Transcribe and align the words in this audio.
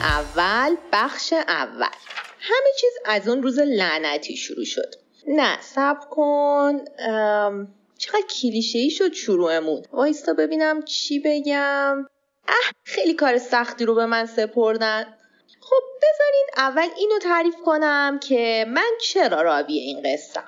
اول 0.00 0.76
بخش 0.92 1.32
اول. 1.32 1.88
همه 2.40 2.68
چیز 2.80 2.92
از 3.04 3.28
اون 3.28 3.42
روز 3.42 3.58
لعنتی 3.58 4.36
شروع 4.36 4.64
شد. 4.64 4.94
نه 5.28 5.60
سب 5.60 5.96
کن. 6.10 6.84
چقدر 7.98 8.22
کلیشه 8.40 8.78
ای 8.78 8.90
شد 8.90 9.12
شروعمون. 9.12 9.82
وایستا 9.92 10.32
ببینم 10.32 10.82
چی 10.82 11.18
بگم. 11.18 12.06
اه 12.48 12.72
خیلی 12.84 13.14
کار 13.14 13.38
سختی 13.38 13.84
رو 13.84 13.94
به 13.94 14.06
من 14.06 14.26
سپردن. 14.26 15.16
خب 15.60 15.82
بذارین 16.02 16.46
اول 16.56 16.88
اینو 16.96 17.18
تعریف 17.18 17.56
کنم 17.64 18.18
که 18.22 18.64
من 18.68 18.90
چرا 19.00 19.42
راوی 19.42 19.78
این 19.78 20.02
قصه؟ 20.02 20.40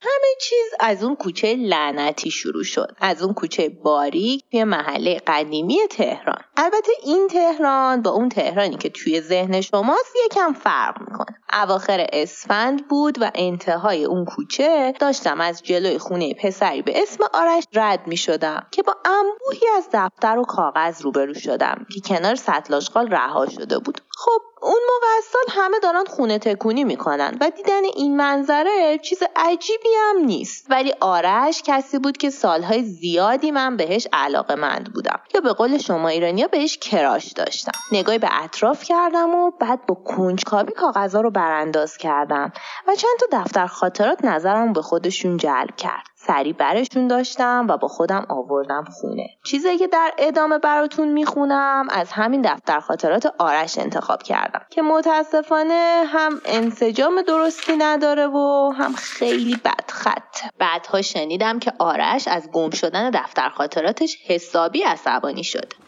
همه 0.00 0.34
چیز 0.40 0.68
از 0.80 1.04
اون 1.04 1.16
کوچه 1.16 1.54
لعنتی 1.54 2.30
شروع 2.30 2.64
شد. 2.64 2.96
از 3.00 3.22
اون 3.22 3.34
کوچه 3.34 3.68
باریک 3.68 4.44
توی 4.50 4.64
محله 4.64 5.22
قدیمی 5.26 5.78
تهران. 5.90 6.42
البته 6.56 6.92
این 7.04 7.28
تهران 7.28 8.02
با 8.02 8.10
اون 8.10 8.28
تهرانی 8.28 8.76
که 8.76 8.88
توی 8.88 9.20
ذهن 9.20 9.60
شماست 9.60 10.14
یکم 10.26 10.52
فرق 10.52 11.00
می‌کنه. 11.00 11.38
اواخر 11.62 12.06
اسفند 12.12 12.88
بود 12.88 13.22
و 13.22 13.30
انتهای 13.34 14.04
اون 14.04 14.24
کوچه 14.24 14.94
داشتم 15.00 15.40
از 15.40 15.62
جلوی 15.62 15.98
خونه 15.98 16.34
پسری 16.34 16.82
به 16.82 17.02
اسم 17.02 17.24
آرش 17.34 17.64
رد 17.74 18.06
می‌شدم 18.06 18.66
که 18.70 18.82
با 18.82 18.96
انبوهی 19.04 19.68
از 19.76 19.88
دفتر 19.92 20.38
و 20.38 20.44
کاغذ 20.44 21.02
روبرو 21.02 21.34
شدم 21.34 21.86
که 21.94 22.00
کنار 22.00 22.34
سطل 22.34 22.80
رها 23.10 23.46
شده 23.46 23.78
بود. 23.78 24.00
خب 24.10 24.40
موقع 24.88 25.06
از 25.18 25.24
همه 25.50 25.78
دارن 25.78 26.04
خونه 26.04 26.38
تکونی 26.38 26.84
می‌کنن 26.84 27.38
و 27.40 27.50
دیدن 27.50 27.84
این 27.84 28.16
منظره 28.16 28.98
چیز 29.02 29.22
عجیبی 29.36 29.88
هم 29.98 30.24
نیست. 30.24 30.66
ولی 30.70 30.94
آرش 31.00 31.62
کسی 31.62 31.98
بود 31.98 32.16
که 32.16 32.30
سالهای 32.30 32.82
زیادی 32.82 33.50
من 33.50 33.76
بهش 33.76 34.08
علاقه 34.12 34.54
مند 34.54 34.92
بودم. 34.92 35.20
یا 35.34 35.40
به 35.40 35.52
قول 35.52 35.78
شما 35.78 36.08
ایرانیا 36.08 36.48
بهش 36.48 36.78
کراش 36.78 37.32
داشتم. 37.32 37.72
نگاهی 37.92 38.18
به 38.18 38.28
اطراف 38.44 38.84
کردم 38.84 39.34
و 39.34 39.50
بعد 39.50 39.86
با 39.86 39.94
کنجکاوی 39.94 40.72
کاغذها 40.72 41.20
رو 41.20 41.30
برانداز 41.30 41.96
کردم 41.96 42.52
و 42.88 42.94
چند 42.94 43.18
تا 43.20 43.42
دفتر 43.42 43.66
خاطرات 43.66 44.24
نظرم 44.24 44.72
به 44.72 44.82
خودشون 44.82 45.36
جلب 45.36 45.76
کرد. 45.76 46.17
سری 46.28 46.52
برشون 46.52 47.08
داشتم 47.08 47.66
و 47.68 47.76
با 47.76 47.88
خودم 47.88 48.26
آوردم 48.28 48.84
خونه. 48.84 49.28
چیزی 49.44 49.78
که 49.78 49.86
در 49.86 50.12
ادامه 50.18 50.58
براتون 50.58 51.08
می‌خونم 51.08 51.86
از 51.90 52.12
همین 52.12 52.42
دفتر 52.42 52.80
خاطرات 52.80 53.34
آرش 53.38 53.78
انتخاب 53.78 54.22
کردم 54.22 54.60
که 54.70 54.82
متاسفانه 54.82 56.02
هم 56.06 56.40
انسجام 56.44 57.22
درستی 57.22 57.76
نداره 57.76 58.26
و 58.26 58.72
هم 58.78 58.92
خیلی 58.92 59.56
بدخط 59.64 60.36
بعدها 60.58 61.02
شنیدم 61.02 61.58
که 61.58 61.72
آرش 61.78 62.28
از 62.28 62.50
گم 62.52 62.70
شدن 62.70 63.10
دفتر 63.10 63.48
خاطراتش 63.48 64.18
حسابی 64.26 64.82
عصبانی 64.82 65.44
شد. 65.44 65.87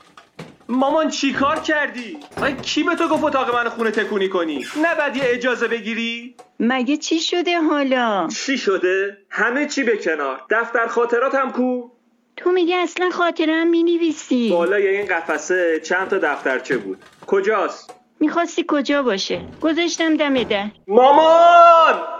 مامان 0.70 1.08
چی 1.08 1.32
کار 1.32 1.60
کردی؟ 1.60 2.18
من 2.40 2.56
کی 2.56 2.82
به 2.82 2.94
تو 2.94 3.08
گفت 3.08 3.24
اتاق 3.24 3.54
من 3.54 3.68
خونه 3.68 3.90
تکونی 3.90 4.28
کنی؟ 4.28 4.66
نه 4.82 4.94
بعد 4.94 5.16
یه 5.16 5.22
اجازه 5.26 5.68
بگیری؟ 5.68 6.34
مگه 6.60 6.96
چی 6.96 7.20
شده 7.20 7.60
حالا؟ 7.60 8.28
چی 8.46 8.58
شده؟ 8.58 9.18
همه 9.30 9.66
چی 9.66 9.84
به 9.84 9.96
کنار 9.96 10.40
دفتر 10.50 10.86
خاطرات 10.86 11.34
هم 11.34 11.52
کو؟ 11.52 11.90
تو 12.36 12.50
میگه 12.50 12.76
اصلا 12.76 13.10
خاطرم 13.10 13.66
می‌نویسی 13.66 14.50
بالای 14.50 14.88
این 14.88 15.06
قفسه 15.06 15.80
چند 15.84 16.08
تا 16.08 16.18
دفترچه 16.18 16.78
بود 16.78 16.98
کجاست؟ 17.26 17.94
می‌خواستی 18.20 18.64
کجا 18.68 19.02
باشه؟ 19.02 19.40
گذاشتم 19.60 20.16
دم 20.16 20.42
در 20.42 20.66
مامان! 20.88 22.19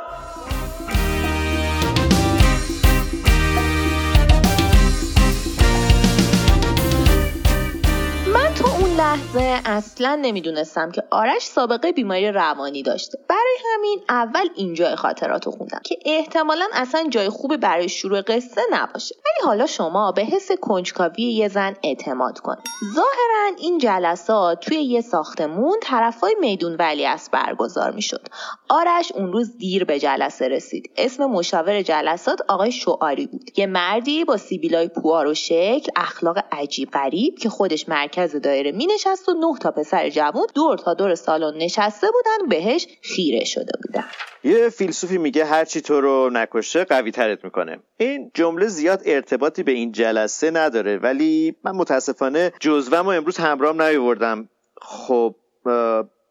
لحظه 9.11 9.61
اصلا 9.65 10.15
نمی‌دونستم 10.23 10.91
که 10.91 11.03
آرش 11.11 11.43
سابقه 11.43 11.93
بیماری 11.93 12.33
روانی 12.33 12.83
داشته. 12.83 13.19
برای 13.29 13.57
همین 13.75 14.01
اول 14.09 14.49
اینجا 14.55 14.97
خاطرات 14.97 15.47
رو 15.47 15.53
خوندم 15.53 15.81
که 15.85 15.97
احتمالا 16.05 16.69
اصلا 16.73 17.07
جای 17.11 17.29
خوبی 17.29 17.57
برای 17.57 17.89
شروع 17.89 18.21
قصه 18.21 18.61
نباشه. 18.71 19.15
ولی 19.15 19.47
حالا 19.47 19.67
شما 19.67 20.13
به 20.13 20.23
حس 20.23 20.53
کنجکاوی 20.53 21.23
یه 21.23 21.49
زن 21.49 21.77
اعتماد 21.83 22.39
کنید 22.39 22.65
ظاهرا 22.95 23.57
این 23.59 23.79
جلسات 23.79 24.61
توی 24.61 24.77
یه 24.77 25.01
ساختمون 25.01 25.79
طرفای 25.83 26.37
میدون 26.41 26.77
ولی 26.79 27.07
از 27.07 27.29
برگزار 27.33 27.91
می‌شد. 27.91 28.27
آرش 28.69 29.13
اون 29.13 29.33
روز 29.33 29.59
دیر 29.59 29.85
به 29.85 29.99
جلسه 29.99 30.49
رسید. 30.49 30.91
اسم 30.97 31.27
مشاور 31.27 31.83
جلسات 31.83 32.41
آقای 32.49 32.73
شعاری 32.73 33.27
بود. 33.27 33.59
یه 33.59 33.67
مردی 33.67 34.25
با 34.25 34.37
سیبیلای 34.37 34.89
پوار 34.89 35.27
و 35.27 35.35
شکل 35.35 35.93
اخلاق 35.97 36.39
عجیب 36.53 36.91
غریب 36.91 37.39
که 37.39 37.49
خودش 37.49 37.89
مرکز 37.89 38.37
دایره 38.37 38.73
مینش 38.73 39.00
69 39.03 39.59
تا 39.61 39.71
پسر 39.71 40.11
جوون 40.11 40.47
دور 40.55 40.79
تا 40.79 40.95
دور 40.95 41.15
سالن 41.15 41.57
نشسته 41.57 42.07
بودن 42.07 42.49
بهش 42.49 42.87
خیره 43.03 43.45
شده 43.45 43.73
بودن. 43.83 44.05
یه 44.45 44.69
فیلسوفی 44.69 45.19
میگه 45.19 45.45
هر 45.45 45.65
چی 45.65 45.81
تو 45.81 46.01
رو 46.01 46.31
نکشه 46.33 46.85
قوی 46.85 47.11
ترت 47.11 47.45
می‌کنه. 47.45 47.79
این 47.97 48.31
جمله 48.35 48.67
زیاد 48.67 49.03
ارتباطی 49.07 49.63
به 49.63 49.73
این 49.73 49.93
جلسه 49.93 50.51
نداره 50.51 50.97
ولی 50.97 51.57
من 51.65 51.73
متاسفانه 51.73 52.53
جزوه 52.61 52.99
امروز 52.99 53.37
همرام 53.37 53.83
نیاوردم. 53.83 54.49
خب 54.83 55.35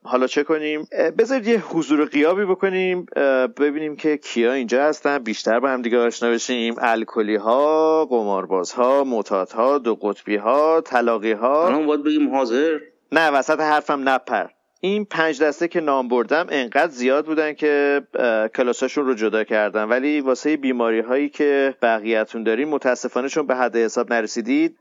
حالا 0.03 0.27
چه 0.27 0.43
کنیم؟ 0.43 0.87
بذارید 1.17 1.47
یه 1.47 1.63
حضور 1.65 2.05
قیابی 2.05 2.45
بکنیم 2.45 3.05
ببینیم 3.57 3.95
که 3.95 4.17
کیا 4.17 4.53
اینجا 4.53 4.83
هستن. 4.83 5.17
بیشتر 5.17 5.59
با 5.59 5.69
هم 5.69 5.81
دیگه 5.81 5.97
آشنا 5.97 6.29
بشیم. 6.29 6.75
الکلی 6.77 7.35
ها 7.35 8.05
قمارباز 8.05 8.71
ها 8.71 9.03
معتاد 9.03 9.51
ها 9.51 9.77
دو 9.77 9.95
قطبی 9.95 10.35
ها 10.35 10.81
طلاقی 10.81 11.31
ها 11.31 11.67
الان 11.67 11.85
باید 11.85 12.03
بگیم 12.03 12.35
حاضر. 12.35 12.79
نه 13.11 13.31
وسط 13.31 13.59
حرفم 13.59 14.09
نپر. 14.09 14.45
این 14.81 15.05
پنج 15.05 15.43
دسته 15.43 15.67
که 15.67 15.79
نام 15.81 16.07
بردم 16.07 16.47
انقدر 16.49 16.91
زیاد 16.91 17.25
بودن 17.25 17.53
که 17.53 18.01
کلاساشون 18.55 19.05
رو 19.05 19.13
جدا 19.13 19.43
کردم. 19.43 19.89
ولی 19.89 20.21
واسه 20.21 20.57
بیماری 20.57 20.99
هایی 20.99 21.29
که 21.29 21.75
بقیهتون 21.81 22.43
دارین 22.43 22.67
متاسفانه 22.67 23.29
چون 23.29 23.47
به 23.47 23.55
حد 23.55 23.75
حساب 23.75 24.13
نرسیدید 24.13 24.77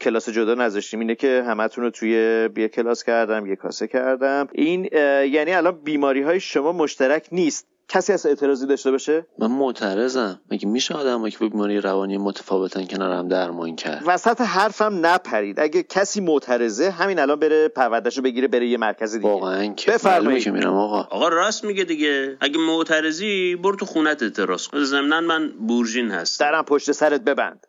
کلاس 0.00 0.28
جدا 0.28 0.54
نذاشتیم. 0.54 1.00
اینه 1.00 1.14
که 1.14 1.44
همتون 1.46 1.84
رو 1.84 1.90
توی 1.90 2.10
یه 2.56 2.68
کلاس 2.68 3.04
کردم 3.04 3.46
یه 3.46 3.56
کاسه 3.56 3.86
کردم. 3.86 4.48
این 4.52 4.88
یعنی 5.32 5.52
الان 5.52 5.80
بیماری 5.84 6.22
های 6.22 6.40
شما 6.40 6.72
مشترک 6.72 7.28
نیست. 7.32 7.75
کسی 7.88 8.12
از 8.12 8.26
اعتراضی 8.26 8.66
داشته 8.66 8.90
باشه؟ 8.90 9.26
من 9.38 9.46
معترضم. 9.46 10.40
مگه 10.50 10.68
میشه 10.68 10.94
آدم 10.94 11.30
که 11.30 11.38
به 11.38 11.48
بیماری 11.48 11.80
روانی 11.80 12.18
متفاوتن 12.18 12.86
کنار 12.86 13.12
هم 13.12 13.28
درمان 13.28 13.76
کرد؟ 13.76 14.02
وسط 14.06 14.40
حرفم 14.40 15.06
نپرید. 15.06 15.60
اگه 15.60 15.82
کسی 15.82 16.20
معترضه 16.20 16.90
همین 16.90 17.18
الان 17.18 17.38
بره 17.40 17.68
پروردهشو 17.68 18.22
بگیره 18.22 18.48
بره 18.48 18.66
یه 18.66 18.78
مرکز 18.78 19.12
دیگه. 19.12 19.28
واقعا 19.28 19.74
که 19.74 19.90
بفرمایید. 19.90 20.44
که 20.44 20.50
میرم 20.50 20.74
آقا. 20.74 21.00
آقا 21.02 21.28
راست 21.28 21.64
میگه 21.64 21.84
دیگه. 21.84 22.36
اگه 22.40 22.58
معترضی 22.58 23.56
برو 23.56 23.76
تو 23.76 23.86
خونت 23.86 24.22
اعتراض 24.22 24.68
کن. 24.68 24.84
ضمن 24.84 25.24
من 25.24 25.52
بورژین 25.66 26.10
هست 26.10 26.40
درم 26.40 26.64
پشت 26.64 26.92
سرت 26.92 27.20
ببند. 27.20 27.66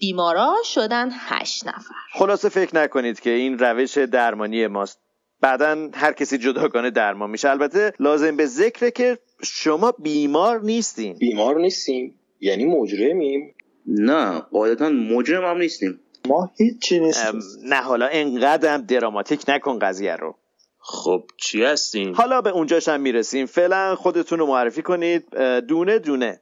بیمارا 0.00 0.54
شدن 0.64 1.10
هشت 1.12 1.66
نفر. 1.66 1.94
خلاصه 2.14 2.48
فکر 2.48 2.76
نکنید 2.76 3.20
که 3.20 3.30
این 3.30 3.58
روش 3.58 3.98
درمانی 3.98 4.66
ماست. 4.66 4.98
بعدا 5.42 5.88
هر 5.94 6.12
کسی 6.12 6.38
جداگانه 6.38 6.90
درمان 6.90 7.30
میشه. 7.30 7.50
البته 7.50 7.92
لازم 8.00 8.36
به 8.36 8.46
ذکره 8.46 8.90
که 8.90 9.18
شما 9.42 9.92
بیمار 9.98 10.60
نیستین. 10.60 11.18
بیمار 11.18 11.60
نیستیم. 11.60 12.14
یعنی 12.40 12.64
مجرمیم. 12.64 13.54
نه 13.86 14.38
قاعدتا 14.38 14.88
مجرم 14.88 15.44
هم 15.44 15.58
نیستیم. 15.58 16.00
ما 16.28 16.50
هیچی 16.58 17.00
نیستیم. 17.00 17.40
نه 17.64 17.76
حالا 17.76 18.08
انقدر 18.12 18.76
دراماتیک 18.76 19.44
نکن 19.48 19.78
قضیه 19.78 20.16
رو. 20.16 20.34
خب 20.78 21.24
چی 21.36 21.64
هستین؟ 21.64 22.14
حالا 22.14 22.40
به 22.40 22.50
اونجاش 22.50 22.88
هم 22.88 23.00
می‌رسیم. 23.00 23.46
فعلا 23.46 23.94
خودتون 23.94 24.38
رو 24.38 24.46
معرفی 24.46 24.82
کنید. 24.82 25.36
دونه 25.60 25.98
دونه. 25.98 26.40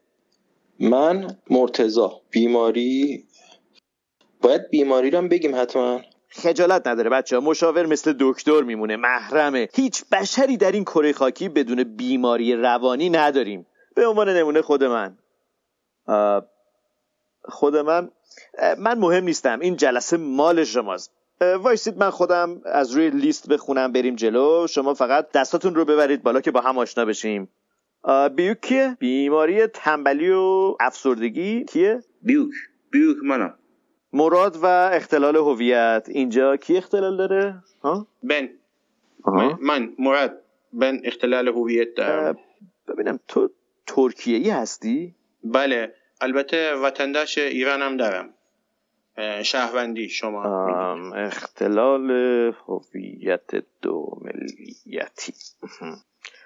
من 0.80 1.36
مرتزا 1.50 2.20
بیماری 2.30 3.24
باید 4.42 4.70
بیماری 4.70 5.10
رو 5.10 5.18
هم 5.18 5.28
بگیم 5.28 5.54
حتما. 5.54 6.00
خجالت 6.30 6.86
نداره 6.86 7.10
بچه 7.10 7.36
ها. 7.36 7.42
مشاور 7.42 7.86
مثل 7.86 8.14
دکتر 8.20 8.62
میمونه 8.62 8.96
محرمه. 8.96 9.68
هیچ 9.74 10.04
بشری 10.12 10.56
در 10.56 10.72
این 10.72 10.84
کره 10.84 11.12
خاکی 11.12 11.48
بدون 11.48 11.84
بیماری 11.84 12.56
روانی 12.56 13.10
نداریم. 13.10 13.66
به 13.94 14.06
عنوان 14.06 14.28
نمونه 14.28 14.62
خود 14.62 14.84
من. 14.84 15.16
خود 17.44 17.76
من 17.76 18.10
من 18.78 18.98
مهم 18.98 19.24
نیستم. 19.24 19.60
این 19.60 19.76
جلسه 19.76 20.16
مال 20.16 20.64
شماست. 20.64 21.12
وایسید 21.40 21.98
من 21.98 22.10
خودم 22.10 22.60
از 22.64 22.92
روی 22.92 23.10
لیست 23.10 23.48
بخونم 23.48 23.92
بریم 23.92 24.16
جلو. 24.16 24.66
شما 24.66 24.94
فقط 24.94 25.32
دستاتون 25.32 25.74
رو 25.74 25.84
ببرید 25.84 26.22
بالا 26.22 26.40
که 26.40 26.50
با 26.50 26.60
هم 26.60 26.78
آشنا 26.78 27.04
بشیم. 27.04 27.48
بیوک 28.36 28.60
کیه؟ 28.60 28.96
بیماری 28.98 29.66
تنبلی 29.66 30.30
و 30.30 30.76
افسردگی 30.80 31.64
کیه؟ 31.64 32.02
بیوک. 32.22 32.52
بیوک 32.90 33.16
منم. 33.24 33.54
مراد 34.12 34.56
و 34.62 34.66
اختلال 34.66 35.36
هویت. 35.36 36.06
اینجا 36.08 36.56
کی 36.56 36.76
اختلال 36.76 37.16
داره؟ 37.16 37.62
ها؟ 37.84 38.06
بن. 38.22 38.48
من, 39.26 39.58
من 39.60 39.92
مراد. 39.98 40.42
بن 40.72 41.00
اختلال 41.04 41.48
هویت 41.48 41.94
دارم. 41.94 42.38
ببینم 42.88 43.20
تو 43.28 43.50
ترکیه 43.86 44.36
ای 44.36 44.50
هستی؟ 44.50 45.14
بله. 45.44 45.94
البته 46.20 46.74
وطنداش 46.74 47.38
ایرانم 47.38 47.96
دارم. 47.96 48.34
اه، 49.16 49.42
شهروندی 49.42 50.08
شما 50.08 50.42
اختلال 51.14 52.10
هویت 52.66 53.50
دو 53.82 54.20
ملیتی. 54.22 55.32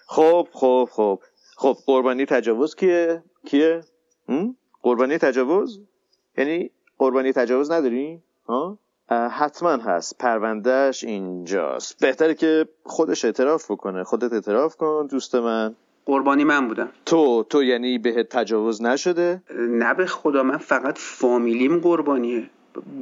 خب 0.07 0.49
خب 0.53 0.89
خب. 0.93 1.21
خب 1.57 1.77
قربانی 1.87 2.27
تجاوز 2.27 2.75
کیه؟ 2.75 3.23
کیه؟ 3.47 3.85
هم؟ 4.29 4.57
قربانی 4.83 5.19
تجاوز؟ 5.19 5.81
یعنی 6.39 6.71
قربانی 6.99 7.33
تجاوز 7.33 7.71
نداری 7.71 8.23
ها؟ 8.49 8.79
حتما 9.31 9.71
هست. 9.71 10.19
پروندهش 10.19 11.05
اینجاست. 11.05 12.01
بهتره 12.01 12.35
که 12.35 12.69
خودش 12.85 13.25
اعتراف 13.25 13.71
بکنه. 13.71 14.05
خودت 14.05 14.33
اعتراف 14.33 14.77
کن 14.77 15.07
دوست 15.11 15.35
من. 15.35 15.75
قربانی 16.07 16.45
من 16.45 16.69
بودم. 16.69 16.89
تو 17.07 17.43
تو 17.51 17.63
یعنی 17.63 17.99
بهت 17.99 18.29
تجاوز 18.29 18.83
نشده؟ 18.83 19.43
نه 19.59 19.95
به 19.95 20.07
خدا 20.07 20.43
من 20.43 20.57
فقط 20.57 20.99
فامیلیم 20.99 21.79
قربانیه. 21.79 22.51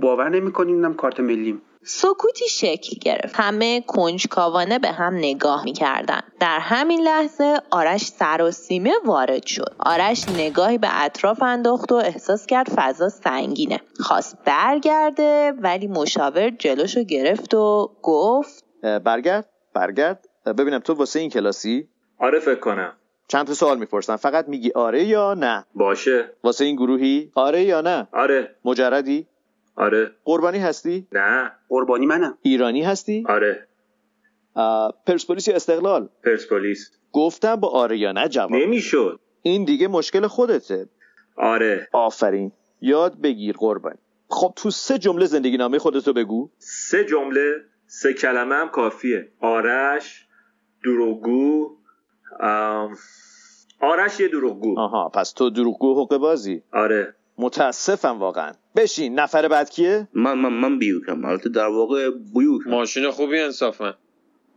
باور 0.01 0.29
نمی‌کنیم 0.29 0.75
اینم 0.75 0.95
کارت 0.95 1.21
ملیم 1.21 1.63
سکوتی 1.85 2.49
شکل 2.49 2.97
گرفت. 3.01 3.35
همه 3.35 3.81
کنجکاوانه 3.81 4.79
به 4.79 4.89
هم 4.89 5.15
نگاه 5.15 5.65
می‌کردن. 5.65 6.21
در 6.41 6.59
همین 6.59 7.01
لحظه 7.01 7.57
آرش 7.71 8.01
سر 8.01 8.43
و 8.43 8.51
سیمه 8.51 8.93
وارد 9.05 9.47
شد. 9.47 9.75
آرش 9.79 10.29
نگاهی 10.29 10.79
به 10.79 11.05
اطراف 11.05 11.43
انداخت 11.43 11.93
و 11.93 11.95
احساس 11.95 12.47
کرد 12.47 12.69
فضا 12.77 13.09
سنگینه. 13.09 13.81
خواست 14.01 14.39
برگرده 14.45 15.53
ولی 15.53 15.87
مشاور 15.87 16.51
جلوشو 16.51 17.03
گرفت 17.03 17.55
و 17.55 17.91
گفت 18.03 18.65
برگرد 18.83 19.49
برگرد. 19.75 20.29
ببینم 20.59 20.79
تو 20.79 20.95
واسه 20.95 21.21
این 21.21 21.31
کلاسی؟ 21.31 21.89
آره 22.19 22.39
فکر 22.39 22.61
کنم. 22.61 22.93
چند 23.29 23.47
تا 23.47 23.55
سوال 23.55 23.79
می‌پرسم. 23.79 24.17
فقط 24.17 24.49
میگی 24.49 24.73
آره 24.75 25.05
یا 25.05 25.35
نه؟ 25.35 25.65
باشه. 25.75 26.33
واسه 26.45 26.65
این 26.65 26.77
گروهی؟ 26.77 27.33
آره 27.35 27.63
یا 27.63 27.81
نه؟ 27.81 28.09
آره. 28.13 28.57
مجردی؟ 28.65 29.27
آره. 29.77 30.11
قربانی 30.25 30.59
هستی؟ 30.59 31.07
نه. 31.13 31.53
قربانی 31.69 32.07
منم. 32.07 32.39
ایرانی 32.43 32.83
هستی؟ 32.83 33.25
آره. 33.29 33.69
پرسپولیس 35.07 35.49
یا 35.49 35.55
استقلال؟ 35.55 36.09
پرسپولیس. 36.25 36.91
گفتم 37.13 37.57
با 37.57 37.69
آره 37.69 37.99
یا 37.99 38.13
نه 38.13 38.29
جواب 38.29 38.53
نمی‌شد. 38.53 39.21
این 39.43 39.65
دیگه 39.65 39.89
مشکل 39.89 40.27
خودته. 40.27 40.89
آره. 41.37 41.89
آفرین. 41.93 42.53
یاد 42.81 43.21
بگیر 43.21 43.57
قربانی 43.59 43.99
خب 44.29 44.53
تو 44.57 44.71
سه 44.71 44.99
جمله 44.99 45.27
زندگی 45.27 45.57
نامه 45.57 45.79
خودتو 45.79 46.13
بگو. 46.13 46.51
سه 46.59 47.05
جمله 47.05 47.53
سه 47.87 48.15
کلمه 48.15 48.55
هم 48.55 48.69
کافیه. 48.69 49.29
آرش 49.41 50.27
دروغگو 50.85 51.77
ام، 52.41 52.97
آرش 53.81 54.21
یه 54.21 54.29
دروغگو. 54.29 54.79
آها 54.81 55.09
پس 55.09 55.33
تو 55.33 55.51
دروغگو 55.51 55.93
حقوق 55.93 56.17
بازی. 56.17 56.63
آره. 56.73 57.15
متاسفم 57.39 58.19
واقعا. 58.19 58.53
بشین 58.77 59.19
نفر 59.21 59.49
بعد 59.49 59.71
کیه؟ 59.71 60.09
من 60.15 60.39
من 60.39 60.53
من 60.53 60.79
بیوکم. 60.79 61.25
البته 61.25 61.49
در 61.49 61.67
واقع 61.67 62.11
بیوک 62.35 62.67
ماشین 62.67 63.11
خوبی 63.11 63.39
انصافا 63.39 63.95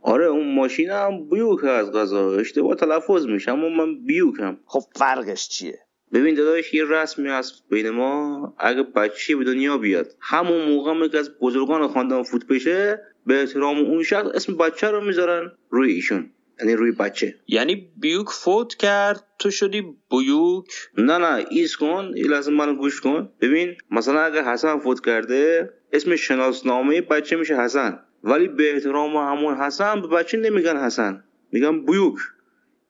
آره 0.02 0.26
اون 0.26 0.54
ماشین 0.54 0.90
هم 0.90 1.28
بیوک 1.28 1.64
از 1.64 1.92
غذا. 1.92 2.32
اشتباه 2.32 2.74
تلفظ 2.74 3.26
میشه 3.26 3.52
اما 3.52 3.68
من 3.68 4.04
بیوکم. 4.04 4.56
خب 4.66 4.82
فرقش 4.94 5.48
چیه؟ 5.48 5.78
ببین 6.12 6.34
داداش 6.34 6.74
یه 6.74 6.84
رسمی 6.84 7.28
هست 7.28 7.64
بین 7.70 7.90
ما. 7.90 8.54
اگه 8.58 8.82
بچه 8.82 9.36
به 9.36 9.44
دنیا 9.44 9.78
بیاد 9.78 10.06
همون 10.20 10.68
موقع 10.68 10.90
هم 10.90 11.08
که 11.08 11.18
از 11.18 11.38
بزرگان 11.40 11.88
خاندان 11.88 12.22
فوت 12.22 12.46
بشه 12.46 13.02
به 13.26 13.40
احترام 13.40 13.78
اون 13.78 14.02
شخص 14.02 14.26
اسم 14.34 14.56
بچه 14.56 14.90
رو 14.90 15.04
می‌ذارن 15.04 15.52
روی 15.70 15.92
ایشون. 15.92 16.30
یعنی 16.60 16.74
روی 16.74 16.92
بچه. 16.92 17.34
یعنی 17.48 17.92
بیوک 17.96 18.28
فوت 18.28 18.74
کرد 18.74 19.24
تو 19.38 19.50
شدی 19.50 19.82
بیوک؟ 20.10 20.64
نه 20.98 21.18
نه 21.18 21.46
ایست 21.50 21.76
کن 21.76 22.12
یه 22.16 22.26
لحظه 22.26 22.50
منو 22.50 22.74
گوش 22.74 23.00
کن. 23.00 23.32
ببین 23.40 23.74
مثلا 23.90 24.20
اگه 24.20 24.44
حسن 24.44 24.78
فوت 24.78 25.06
کرده 25.06 25.70
اسم 25.92 26.16
شناسنامه 26.16 27.00
بچه 27.00 27.36
میشه 27.36 27.56
حسن. 27.56 28.00
ولی 28.24 28.48
به 28.48 28.74
احترام 28.74 29.16
همون 29.16 29.54
حسن 29.54 30.00
به 30.00 30.08
بچه 30.08 30.38
نمیگن 30.38 30.76
حسن. 30.76 31.24
میگن 31.52 31.84
بیوک. 31.84 32.18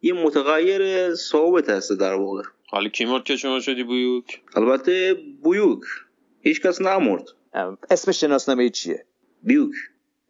یه 0.03 0.13
متغیر 0.13 1.15
ثابت 1.15 1.69
هست 1.69 1.93
در 1.93 2.15
واقع. 2.15 2.43
حالا 2.69 2.89
کی 2.89 3.05
مرد 3.05 3.25
که 3.25 3.37
شما 3.37 3.61
شدی 3.61 3.85
بیوک؟ 3.85 4.43
البته 4.55 5.17
بیوک. 5.45 5.81
هیچ 6.41 6.61
کس 6.63 6.81
نمرد. 6.81 7.25
ام، 7.53 7.79
اسم 7.91 8.13
شناسنامه 8.13 8.71
چیه؟ 8.71 9.07
بیوک. 9.43 9.75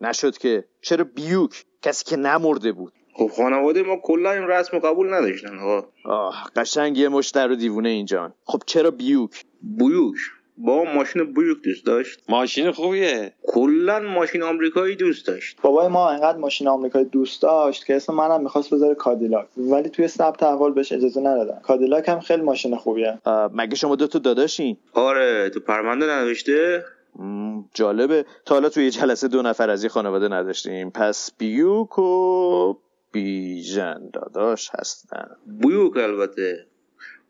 نشد 0.01 0.39
که. 0.39 0.65
چرا 0.81 1.05
بیوک؟ 1.05 1.65
کسی 1.83 2.05
که 2.05 2.17
نمرده 2.17 2.73
بود. 2.73 2.93
خب 3.19 3.31
خانواده 3.37 3.83
ما 3.83 3.97
کلا 3.97 4.33
این 4.33 4.43
رسم 4.43 4.79
قبول 4.79 5.15
نداشتن 5.15 5.59
آقا. 5.59 5.87
آه 6.05 6.51
قشنگ 6.57 6.99
یه 6.99 7.09
مشتر 7.09 7.51
و 7.51 7.55
دیوونه 7.55 7.89
اینجان 7.89 8.33
خب 8.45 8.63
چرا 8.67 8.91
بیوک؟ 8.91 9.45
بیوک؟ 9.63 10.15
با 10.59 10.85
ماشین 10.85 11.33
بیوک 11.35 11.57
دوست 11.65 11.87
داشت. 11.87 12.23
ماشین 12.29 12.71
خوبیه. 12.71 13.33
کلا 13.47 14.01
ماشین 14.01 14.43
آمریکایی 14.43 14.97
دوست 14.97 15.27
داشت. 15.27 15.57
بابای 15.63 15.89
ما 15.89 16.11
انقدر 16.11 16.39
ماشین 16.39 16.69
آمریکایی 16.69 17.05
دوست 17.05 17.43
داشت 17.43 17.87
که 17.87 17.97
اسم 17.97 18.15
منم 18.15 18.43
می‌خواست 18.43 18.75
بذاره 18.75 18.95
کادیلاک. 18.95 19.47
ولی 19.57 19.89
توی 19.89 20.09
ثبت 20.09 20.43
احوال 20.43 20.73
بهش 20.73 20.93
اجازه 20.93 21.21
ندادن. 21.21 21.61
کادیلاک 21.63 22.09
هم 22.09 22.21
خیلی 22.21 22.43
ماشین 22.43 22.77
خوبیه. 22.77 23.19
مگه 23.55 23.75
شما 23.75 23.97
دو 23.97 24.07
تا 24.07 24.19
داداشین؟ 24.19 24.77
آره 24.93 25.51
تو 25.51 25.61
پرونده 25.61 26.07
ننوشته 26.07 26.85
مم، 27.19 27.65
جالبه. 27.75 28.25
تا 28.45 28.55
حالا 28.55 28.69
توی 28.69 28.85
یه 28.85 28.91
جلسه 28.91 29.29
دو 29.29 29.43
نفر 29.43 29.71
از 29.71 29.85
یه 29.85 29.91
خانواده 29.91 30.29
نداشتیم. 30.29 30.91
پس 30.91 31.31
بیوک 31.39 31.99
و 31.99 32.75
بیژن 33.17 34.11
داداش 34.13 34.71
هستن. 34.79 35.29
بیوک 35.47 35.97
البته. 35.97 36.67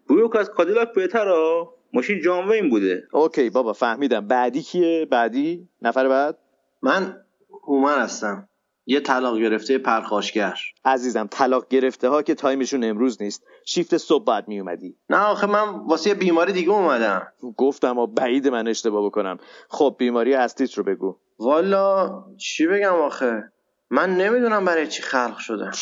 بیوک 0.08 0.36
از 0.36 0.50
کادیلاک 0.50 0.92
بهتر 0.94 1.28
ها 1.28 1.74
ماشین 1.92 2.20
جان 2.20 2.48
وین 2.48 2.70
بوده. 2.70 3.08
okay 3.12 3.50
بابا 3.50 3.72
فهمیدم. 3.72 4.28
بعدی 4.28 4.62
کیه؟ 4.62 5.06
بعدی؟ 5.10 5.68
نفر 5.82 6.08
بعد؟ 6.08 6.38
من 6.82 7.16
هومن 7.62 7.98
هستم. 7.98 8.48
یه 8.86 9.00
طلاق 9.00 9.38
گرفته 9.38 9.78
پرخاشگر. 9.78 10.54
عزیزم 10.84 11.26
طلاق 11.30 11.68
گرفته 11.68 12.08
ها 12.08 12.22
که 12.22 12.34
تایمشون 12.34 12.84
امروز 12.84 13.22
نیست. 13.22 13.44
شیفت 13.66 13.96
صبح 13.96 14.24
باید 14.24 14.48
می 14.48 14.60
اومدی 14.60 14.96
نه 15.10 15.18
آخه 15.18 15.46
من 15.46 15.68
واسه 15.68 16.10
یه 16.10 16.14
بیماری 16.14 16.52
دیگه 16.52 16.70
اومدم. 16.70 17.32
گفتم 17.56 17.98
و 17.98 18.06
بعید 18.06 18.48
من 18.48 18.68
اشتباه 18.68 19.06
بکنم. 19.06 19.38
خب 19.68 19.96
بیماری 19.98 20.34
اصلیت 20.34 20.74
رو 20.74 20.84
بگو. 20.84 21.16
والا 21.38 22.10
چی 22.38 22.66
بگم 22.66 22.94
آخه؟ 22.94 23.52
من 23.90 24.16
نمی‌دونم 24.16 24.64
برای 24.64 24.86
چی 24.86 25.02
خلق 25.02 25.38
شدم 25.38 25.72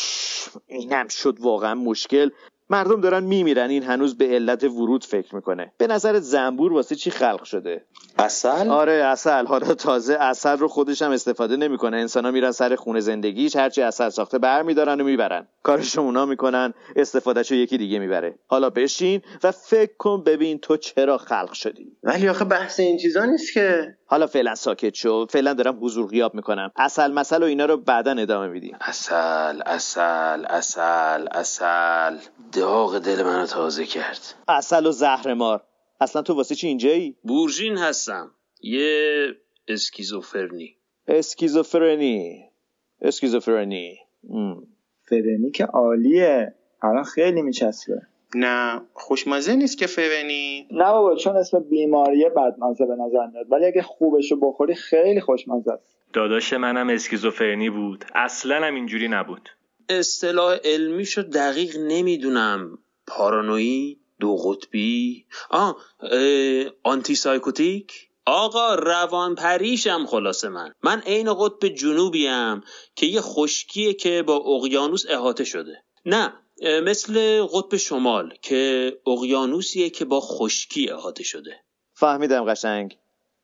اینم 0.67 1.07
شد 1.07 1.37
واقعا 1.39 1.75
مشکل. 1.75 2.29
مردم 2.69 3.01
دارن 3.01 3.23
میمیرن 3.23 3.69
این 3.69 3.83
هنوز 3.83 4.17
به 4.17 4.25
علت 4.27 4.63
ورود 4.63 5.03
فکر 5.03 5.35
می‌کنه. 5.35 5.71
به 5.77 5.87
نظر 5.87 6.19
زنبور 6.19 6.73
واسه 6.73 6.95
چی 6.95 7.11
خلق 7.11 7.43
شده؟ 7.43 7.85
اصل 8.19 8.69
آره 8.69 8.93
اصل 8.93 9.45
حالا 9.45 9.73
تازه 9.73 10.13
اصل 10.13 10.57
رو 10.57 10.67
خودش 10.67 11.01
هم 11.01 11.11
استفاده 11.11 11.57
نمی‌کنه. 11.57 11.97
انسانا 11.97 12.31
میرن 12.31 12.51
سر 12.51 12.75
خونه 12.75 12.99
زندگیش 12.99 13.55
هرچی 13.55 13.81
اصل 13.81 14.09
ساخته 14.09 14.37
برمیدارن 14.37 15.01
و 15.01 15.03
می‌برن. 15.03 15.47
کارش 15.63 15.97
اونا 15.97 16.25
می‌کنن 16.25 16.73
استفادهش 16.95 17.51
رو 17.51 17.57
یکی 17.57 17.77
دیگه 17.77 17.99
می‌بره. 17.99 18.35
حالا 18.47 18.69
بشین 18.69 19.21
و 19.43 19.51
فکر 19.51 19.93
کن 19.97 20.23
ببین 20.23 20.59
تو 20.59 20.77
چرا 20.77 21.17
خلق 21.17 21.53
شدی. 21.53 21.97
ولی 22.03 22.29
آخه 22.29 22.45
بحث 22.45 22.79
این 22.79 22.97
چیزا 22.97 23.25
نیست 23.25 23.53
که 23.53 23.97
حالا 24.05 24.27
فعلا 24.27 24.55
ساکت 24.55 24.95
شو. 24.95 25.25
فعلا 25.25 25.53
دارم 25.53 25.77
حضور 25.81 26.07
غیاب 26.07 26.35
می‌کنم. 26.35 26.71
اصل 26.75 27.11
مسل 27.11 27.43
و 27.43 27.45
اینا 27.45 27.65
رو 27.65 27.77
بعدا 27.77 28.11
ادامه 28.11 28.47
میدیم. 28.47 28.77
اصل 28.81 29.61
اصل 29.65 30.45
اصل 30.49 31.27
اصل 31.31 32.17
داغ 32.51 32.99
دل 32.99 33.23
منو 33.23 33.45
تازه 33.45 33.85
کرد. 33.85 34.35
اصل 34.47 34.85
و 34.85 34.91
زهر 34.91 35.33
مار. 35.33 35.63
اصلا 36.01 36.21
تو 36.21 36.33
واسه 36.33 36.55
چی 36.55 36.67
اینجایی؟ 36.67 37.15
بورژین 37.23 37.77
هستم. 37.77 38.31
یه 38.61 39.27
اسکیزوفرنی. 39.67 40.77
اسکیزوفرنی. 41.07 42.49
اسکیزوفرنی. 43.01 43.97
فرنی 45.09 45.51
که 45.51 45.65
عالیه. 45.65 46.55
الان 46.81 47.03
خیلی 47.03 47.41
میچسبه. 47.41 48.01
نه 48.35 48.81
خوشمزه 48.93 49.55
نیست 49.55 49.77
که 49.77 49.87
فرنی 49.87 50.67
نه 50.71 50.91
بابا 50.91 51.15
چون 51.15 51.35
اسم 51.35 51.59
بیماری 51.59 52.29
بدمزه 52.29 52.85
به 52.85 52.95
نظر 52.95 53.27
میاد. 53.33 53.51
ولی 53.51 53.65
اگه 53.65 53.81
خوبشو 53.81 54.35
بخوری 54.39 54.75
خیلی 54.75 55.21
خوشمزه 55.21 55.71
است. 55.71 55.97
داداش 56.13 56.53
منم 56.53 56.89
اسکیزوفرنی 56.89 57.69
بود. 57.69 58.05
اصلا 58.15 58.55
هم 58.67 58.75
اینجوری 58.75 59.07
نبود. 59.07 59.49
اصطلاح 59.89 60.57
علمیشو 60.63 61.21
دقیق 61.21 61.77
نمی‌دونم. 61.77 62.77
پارانوی 63.07 63.97
دو 64.19 64.35
قطبی؟ 64.35 65.25
آه 65.49 65.77
اه، 65.99 66.65
آنتی 66.83 67.15
سایکوتیک 67.15 68.09
آقا 68.25 68.75
روان 68.75 69.35
پریشم 69.35 70.05
خلاصه 70.05 70.49
من. 70.49 70.71
من 70.83 71.01
عین 71.01 71.33
قطب 71.33 71.67
جنوبیم 71.67 72.61
که 72.95 73.05
یه 73.05 73.21
خشکیه 73.21 73.93
که 73.93 74.23
با 74.23 74.35
اقیانوس 74.35 75.05
احاطه 75.09 75.43
شده. 75.43 75.83
نه 76.05 76.33
مثل 76.61 77.43
قطب 77.43 77.77
شمال 77.77 78.33
که 78.41 78.91
اقیانوسیه 79.07 79.89
که 79.89 80.05
با 80.05 80.19
خشکی 80.19 80.89
احاطه 80.89 81.23
شده. 81.23 81.59
فهمیدم 81.93 82.45
قشنگ. 82.45 82.97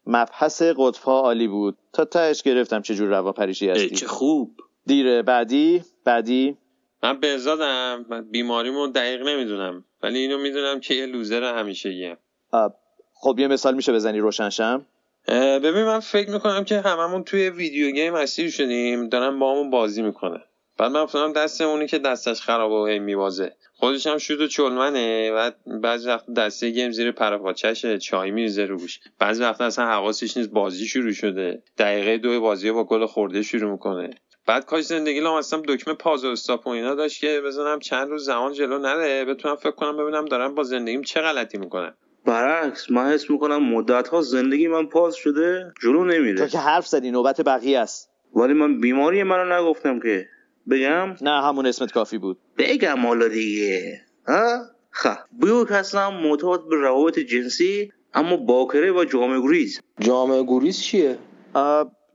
مبحث 0.06 0.62
قطبها 0.62 1.20
عالی 1.22 1.48
بود. 1.48 1.78
تا 1.94 2.06
تهش 2.06 2.42
گرفتم 2.42 2.82
چه 2.82 2.96
جور 2.96 3.08
روا 3.08 3.32
پریشی 3.32 3.70
اه، 3.70 3.76
هستی. 3.76 3.96
چه 3.96 4.08
خوب. 4.08 4.56
دیره 4.86 5.22
بعدی؟ 5.22 5.84
بعدی؟ 6.06 6.58
من 7.04 7.20
بهزادم. 7.20 8.06
من 8.10 8.32
بیماریمو 8.32 8.88
دقیق 8.88 9.22
نمی‌دونم. 9.22 9.86
ولی 10.04 10.20
اینو 10.20 10.38
می‌دونم 10.38 10.80
که 10.80 10.94
یه 10.94 11.06
لوزر 11.06 11.60
همیشه 11.60 11.94
یم 11.94 12.18
آب. 12.52 12.76
خب 13.14 13.40
یه 13.40 13.48
مثال 13.48 13.76
میشه 13.76 13.94
بزنی 13.94 14.20
روشنشم؟ 14.20 14.86
ببین 15.28 15.84
من 15.84 16.00
فکر 16.00 16.30
می‌کنم 16.30 16.64
که 16.64 16.80
هممون 16.80 17.24
توی 17.24 17.50
ویدیو 17.50 17.92
گیم 17.92 18.14
اسیر 18.14 18.50
شدیم. 18.50 19.10
دارن 19.10 19.40
با 19.40 19.52
همون 19.52 19.70
بازی 19.70 20.02
می‌کنه 20.02 20.44
بعد 20.82 20.92
من 20.92 21.00
افتادم 21.00 21.34
دست 21.34 21.62
اونی 21.62 21.88
که 21.88 22.00
دستش 22.00 22.42
خرابه 22.42 22.76
و 22.76 22.86
هی 22.86 23.00
میوازه 23.00 23.56
خودش 23.74 24.08
هم 24.08 24.18
شود 24.18 24.42
و 24.42 24.48
چلمنه. 24.48 25.32
و 25.32 25.52
بعضی 25.82 26.08
وقت 26.08 26.34
دسته 26.34 26.70
گیم 26.70 26.92
زیر 26.92 27.12
پراپاچشه 27.12 27.98
چای 27.98 28.32
میریزه 28.32 28.66
روش 28.66 29.00
بعضی 29.20 29.44
وقت 29.44 29.62
اصلا 29.62 29.86
حواسش 29.86 30.38
نیست 30.38 30.50
بازی 30.50 30.88
شروع 30.88 31.12
شده. 31.12 31.64
دقیقه 31.78 32.18
دو 32.18 32.42
بازی 32.42 32.72
با 32.72 32.84
گل 32.84 33.06
خورده 33.06 33.42
شروع 33.42 33.72
می‌کنه. 33.72 34.10
بعد 34.48 34.66
کاش 34.66 34.84
زندگی 34.84 35.20
لام 35.20 35.36
اصلا 35.36 35.62
دکمه 35.68 35.94
پاز 35.94 36.26
و 36.26 36.28
استاپ 36.28 36.68
و 36.68 36.70
اینا 36.70 36.96
داشت 36.96 37.22
که 37.22 37.42
بزنم 37.46 37.80
چند 37.80 38.10
روز 38.10 38.26
زمان 38.26 38.54
جلو 38.54 38.80
نره. 38.80 39.26
بتونم 39.26 39.56
فکر 39.56 39.72
کنم 39.72 39.98
ببینم 39.98 40.26
دارم 40.26 40.56
با 40.56 40.64
زندگیم 40.64 41.02
چه 41.02 41.22
غلطی 41.22 41.58
می‌کنم 41.58 41.94
برعکس 42.26 42.92
من 42.92 43.12
حس 43.12 43.30
می‌کنم 43.30 43.64
مدت 43.64 44.08
ها 44.08 44.22
زندگی 44.22 44.68
من 44.68 44.86
پاز 44.86 45.16
شده 45.16 45.74
جلو 45.84 46.06
نمیره. 46.06 46.38
تو 46.40 46.48
که 46.48 46.58
حرف 46.58 46.88
زدی 46.88 47.12
نوبت 47.12 47.42
بقیه 47.42 47.80
است. 47.80 48.12
ولی 48.36 48.54
من 48.54 48.82
بیماری 48.82 49.24
منو 49.24 49.62
نگفتم 49.62 50.00
که. 50.00 50.28
بگم؟ 50.70 51.16
نه 51.22 51.42
همون 51.42 51.66
اسمت 51.66 51.92
کافی 51.92 52.18
بود. 52.18 52.38
بگم 52.58 53.06
حالا 53.06 53.28
دیگه. 53.28 54.02
ها؟ 54.28 54.58
خب 54.92 55.18
بیوک 55.32 55.68
هستم 55.72 56.14
معتاد 56.14 56.70
به 56.70 56.76
روابط 56.76 57.20
جنسی 57.20 57.92
اما 58.14 58.38
باکره 58.38 58.92
و 58.92 59.06
جامعه 59.06 59.42
گریز. 59.42 59.82
جامعه 60.00 60.44
گریز 60.48 60.82
چیه؟ 60.82 61.18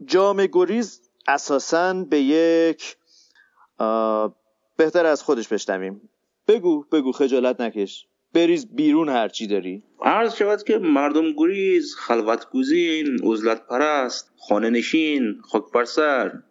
جامعه 0.04 0.48
گریز 0.52 1.00
اساسا 1.28 1.94
به 2.10 2.20
یک 2.20 2.96
بهتر 4.76 5.06
از 5.06 5.22
خودش 5.22 5.48
بشنویم. 5.48 6.00
بگو 6.48 6.84
بگو 6.92 7.12
خجالت 7.12 7.60
نکش. 7.60 8.06
بریز 8.34 8.66
بیرون 8.74 9.08
هرچی 9.08 9.46
داری. 9.46 9.82
عرض 10.02 10.34
شود 10.34 10.62
که 10.62 10.78
مردم 10.78 11.32
گریز 11.32 11.94
خلوت 11.94 12.50
گزین 12.50 13.18
عزلت 13.24 13.66
پرست 13.66 14.32
خانه 14.48 14.70
نشین 14.70 15.40
خاک 15.42 15.64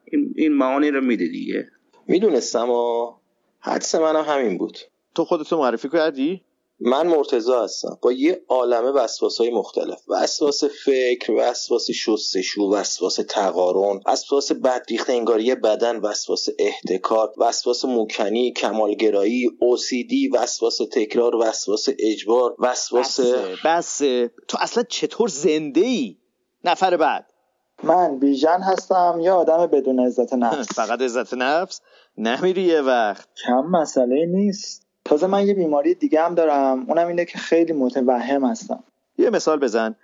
این, 0.06 0.34
این 0.36 0.54
معانی 0.54 0.92
رو 0.92 1.02
میده 1.02 1.28
دیگه. 1.28 1.72
می‌دونستم 2.08 2.70
و 2.70 3.14
حدس 3.60 3.96
منم 3.96 4.24
همین 4.24 4.58
بود 4.58 4.78
تو 5.16 5.26
خودتو 5.26 5.58
معرفی 5.58 5.90
کردی؟ 5.90 6.42
من 6.80 7.08
مرتزا 7.08 7.64
هستم 7.64 7.98
با 8.02 8.12
یه 8.12 8.42
عالمه 8.48 8.90
وسواس 8.90 9.38
های 9.38 9.50
مختلف 9.50 10.02
وسواس 10.08 10.64
فکر 10.64 11.32
وسواس 11.32 11.92
شستشو 11.92 12.62
وسواس 12.62 13.16
تقارن 13.16 14.02
وسواس 14.06 14.52
بدریخت 14.52 15.10
انگاری 15.10 15.56
بدن 15.56 15.98
وسواس 16.00 16.48
احتکار 16.60 17.34
وسواس 17.38 17.86
موکنی 17.86 18.52
کمالگرایی 18.52 19.52
اوسیدی 19.60 20.28
وسواس 20.28 20.78
تکرار 20.92 21.36
وسواس 21.36 21.90
اجبار 22.00 22.56
وسواس 22.60 23.20
بسه. 23.66 24.32
تو 24.48 24.58
اصلا 24.62 24.84
چطور 24.84 25.30
زنده 25.30 25.82
ای؟ 25.82 26.18
نفر 26.64 26.98
بعد 26.98 27.34
من 27.84 28.20
بیژن 28.20 28.62
هستم 28.62 29.18
یا 29.22 29.36
آدم 29.36 29.66
بدون 29.66 30.00
عزت 30.00 30.34
نفس. 30.34 30.74
فقط 30.82 31.02
عزت 31.02 31.34
نفس؟ 31.34 31.82
نمیری 32.18 32.62
یه 32.62 32.82
وقت. 32.82 33.30
کم 33.46 33.62
مسئله 33.62 34.26
نیست. 34.26 34.88
تازه 35.06 35.28
من 35.28 35.48
یه 35.48 35.54
بیماری 35.54 35.96
دیگه 35.96 36.22
هم 36.22 36.36
دارم 36.36 36.86
اونم 36.90 37.08
اینه 37.08 37.26
که 37.26 37.38
خیلی 37.38 37.74
متوهم 37.74 38.46
هستم. 38.46 38.84
یه 39.18 39.30
مثال 39.30 39.60
بزن. 39.60 39.96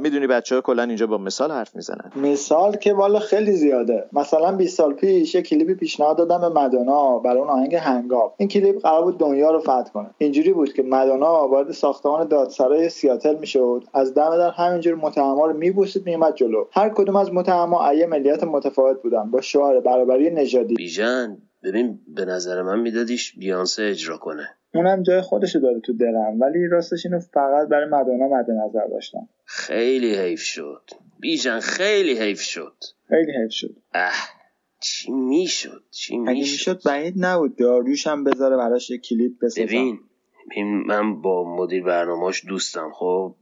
می‌دونی 0.00 0.26
بچه 0.26 0.54
ها 0.54 0.60
کلا 0.60 0.82
اینجا 0.82 1.06
با 1.06 1.18
مثال 1.18 1.50
حرف 1.50 1.76
می‌زنن. 1.76 2.12
مثال 2.16 2.76
که 2.76 2.92
والا 2.92 3.18
خیلی 3.18 3.52
زیاده. 3.52 4.04
مثلا 4.12 4.52
20 4.52 4.76
سال 4.76 4.92
پیش 4.92 5.34
یه 5.34 5.42
کلیپی 5.42 5.74
پیشنهاد 5.74 6.18
دادم 6.18 6.40
به 6.40 6.60
مدونا 6.60 7.18
برای 7.18 7.38
اون 7.38 7.48
آهنگ 7.48 7.74
هنگاب 7.74 8.34
این 8.36 8.48
کلیپ 8.48 8.82
قرار 8.82 9.02
بود 9.02 9.18
دنیا 9.18 9.50
رو 9.50 9.60
فتح 9.60 9.90
کنه. 9.94 10.10
اینجوری 10.18 10.52
بود 10.52 10.72
که 10.72 10.82
مدونا 10.82 11.48
وارد 11.48 11.72
ساختمان 11.72 12.28
دادسرای 12.28 12.88
سیاتل 12.88 13.34
می‌شد. 13.34 13.84
از 13.94 14.14
دم 14.14 14.36
در 14.36 14.50
همینجور 14.50 14.94
متهما 14.94 15.46
رو 15.46 15.56
میبوسید 15.56 16.06
میومد 16.06 16.34
جلو. 16.34 16.64
هر 16.72 16.88
کدوم 16.88 17.16
از 17.16 17.32
متهما 17.32 17.88
ای 17.88 18.06
ملیت 18.06 18.44
متفاوت 18.44 19.02
بودن. 19.02 19.30
با 19.30 19.40
شعار 19.40 19.80
برابری 19.80 20.30
نژادی. 20.30 20.74
بیژن 20.74 21.38
ببین 21.62 21.98
به 22.08 22.24
نظر 22.24 22.62
من 22.62 22.80
میدادیش 22.80 23.38
بیانسه 23.38 23.82
اجرا 23.82 24.16
کنه. 24.16 24.57
اونم 24.74 25.02
جای 25.02 25.20
خودشو 25.20 25.58
داره 25.58 25.80
تو 25.80 25.92
دلم 25.92 26.40
ولی 26.40 26.68
راستش 26.68 27.06
اینو 27.06 27.20
فقط 27.20 27.68
برای 27.68 27.88
مدونا 27.90 28.28
مد 28.28 28.50
نظر 28.50 28.86
داشتم. 28.90 29.28
خیلی 29.44 30.14
حیف 30.14 30.40
شد. 30.40 30.82
بیژن 31.20 31.60
خیلی 31.60 32.18
حیف 32.18 32.40
شد. 32.40 32.74
خیلی 33.08 33.32
حیف 33.42 33.52
شد. 33.52 33.76
اه 33.94 34.28
چی 34.80 35.12
می‌شد؟ 35.12 35.82
چی 35.90 36.18
می‌شد 36.18 36.40
می‌شد؟ 36.40 36.82
بعید 36.84 37.14
نبود. 37.16 37.56
داریوش 37.56 38.06
هم 38.06 38.24
بذاره 38.24 38.56
براش 38.56 38.90
یه 38.90 38.98
کلیپ 38.98 39.32
بسازم. 39.42 39.66
ببین 39.66 39.98
من 40.86 41.20
با 41.20 41.56
مدیر 41.56 41.84
برنامهاش 41.84 42.46
دوستم. 42.46 42.90
خب 42.94 43.34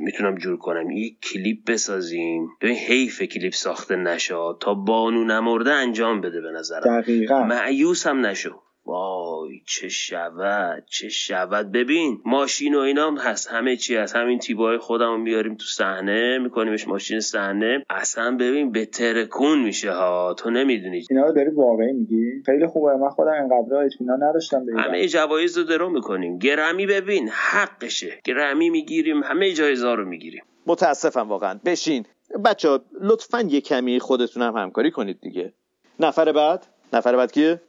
می‌تونم 0.00 0.34
جور 0.34 0.56
کنم. 0.56 0.90
یه 0.90 1.10
کلیپ 1.22 1.58
بسازیم. 1.66 2.48
ببین 2.60 2.76
حیف 2.76 3.22
کلیپ 3.22 3.52
ساخته 3.52 3.96
نشد. 3.96 4.56
تا 4.60 4.74
بانو 4.74 5.24
نمرده 5.24 5.70
انجام 5.70 6.20
بده 6.20 6.40
به 6.40 6.50
نظرم. 6.50 7.00
دقیقا. 7.00 7.44
معیوس 7.44 8.06
هم 8.06 8.26
نشو 8.26 8.60
وای 8.84 9.60
چه 9.66 9.88
شود 9.88 10.84
چه 10.86 11.08
شود. 11.08 11.72
ببین 11.72 12.20
ماشین 12.24 12.74
و 12.74 12.78
اینا 12.78 13.06
هم 13.06 13.16
هست 13.16 13.48
همه 13.48 13.76
چی 13.76 13.96
هست. 13.96 14.16
همین 14.16 14.38
تیبای 14.38 14.78
خودم 14.78 15.20
میاریم 15.20 15.54
تو 15.54 15.64
صحنه 15.64 16.38
میکنیمش 16.38 16.88
ماشین 16.88 17.20
صحنه. 17.20 17.84
اصلا 17.90 18.36
ببین 18.36 18.72
به 18.72 18.86
ترکون 18.86 19.62
میشه 19.62 19.92
ها. 19.92 20.34
تو 20.38 20.50
نمی‌دونی. 20.50 21.04
اینا 21.10 21.26
رو 21.26 21.32
داری 21.32 21.50
واقعی 21.50 21.92
میگی؟ 21.92 22.42
خیلی 22.46 22.66
خوبه. 22.66 22.96
من 22.96 23.08
خودم 23.08 23.32
اینقدر 23.32 23.76
اطمینان 23.76 24.22
نداشتم 24.22 24.66
به 24.66 24.72
همه 24.82 25.08
جوایز 25.08 25.58
رو 25.58 25.64
درو 25.64 25.90
می‌کنیم. 25.90 26.38
گرمی 26.38 26.86
ببین 26.86 27.28
حقشه. 27.32 28.20
گرمی 28.24 28.70
می‌گیریم 28.70 29.22
همه 29.22 29.52
جایزا 29.52 29.94
رو 29.94 30.04
می‌گیریم. 30.04 30.42
متاسفم 30.66 31.28
واقعا. 31.28 31.60
بشین. 31.64 32.06
بچه 32.44 32.78
لطفا 33.00 33.40
یه 33.40 33.60
کمی 33.60 33.98
خودتون 33.98 34.42
هم 34.42 34.56
همکاری 34.56 34.90
کنید 34.90 35.20
دیگه. 35.20 35.52
نفر 36.00 36.32
بعد؟ 36.32 36.66
نفر 36.92 37.16
بعد 37.16 37.32
کیه؟ 37.32 37.60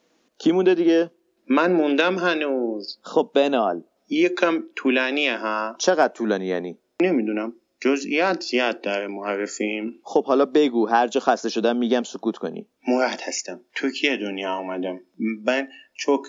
کی 0.42 0.52
مونده 0.52 0.76
دیگه؟ 0.76 1.12
من 1.50 1.72
موندم 1.72 2.18
هنوز. 2.18 3.00
خب 3.02 3.32
بنال. 3.36 3.84
یکم 4.10 4.64
طولانیه 4.76 5.38
ها؟ 5.38 5.76
چقدر 5.78 6.14
طولانی 6.14 6.46
یعنی؟ 6.46 6.78
نمی‌دونم. 7.02 7.54
جزئیات 7.80 8.42
زیاد 8.44 8.82
داره 8.82 9.08
معرفیم. 9.08 10.00
خب 10.04 10.26
حالا 10.26 10.46
بگو 10.46 10.88
هر 10.88 11.08
جا 11.08 11.20
خسته 11.20 11.50
شدم 11.50 11.78
میگم 11.78 12.04
سکوت 12.04 12.38
کنی. 12.38 12.68
مرد 12.88 13.22
هستم. 13.22 13.62
ترکیه 13.76 14.18
دنیا 14.18 14.52
آمدم 14.52 15.00
من 15.46 15.68
چوک 15.94 16.22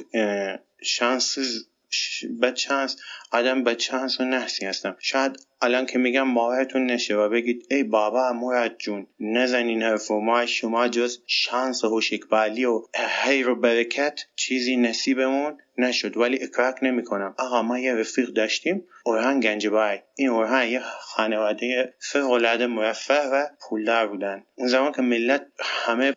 شانس 0.83 1.39
بچه 2.43 2.75
هست 2.75 3.03
آدم 3.31 3.65
بچه 3.65 3.97
هست 3.97 4.21
و 4.21 4.25
نحسی 4.25 4.67
هستم. 4.67 4.97
شاید 5.01 5.47
الان 5.63 5.87
که 5.87 5.99
میگم 5.99 6.35
باورتون 6.35 6.87
نشه 6.87 7.17
و 7.17 7.29
بگید 7.29 7.67
ای 7.71 7.83
بابا 7.83 8.33
مراد 8.33 8.77
جون 8.79 9.07
نزنین 9.21 9.83
حرف 9.83 10.11
ما 10.11 10.47
شما 10.47 10.89
جز 10.89 11.23
شانس 11.27 11.85
و 11.85 12.01
اقبالی 12.13 12.65
و 12.65 12.83
هیر 13.25 13.49
و 13.49 13.55
برکت 13.55 14.21
چیزی 14.37 14.77
نصیبمون 14.77 15.59
نشد. 15.79 16.17
ولی 16.17 16.43
اکراک 16.43 16.77
نمی 16.83 17.05
کنم 17.05 17.35
آقا 17.39 17.63
ما 17.63 17.79
یه 17.79 17.95
رفیق 17.95 18.29
داشتیم 18.29 18.85
اورهان 19.05 19.41
گنجبای. 19.41 19.99
این 20.17 20.29
اورهان 20.29 20.69
یه 20.69 20.81
خانواده 21.01 21.95
فوق 21.99 22.63
مرفه 22.63 23.23
و 23.23 23.47
پولدار 23.69 24.07
بودن. 24.07 24.45
اون 24.55 24.69
زمان 24.69 24.93
که 24.93 25.03
ملت 25.03 25.47
همه 25.61 26.15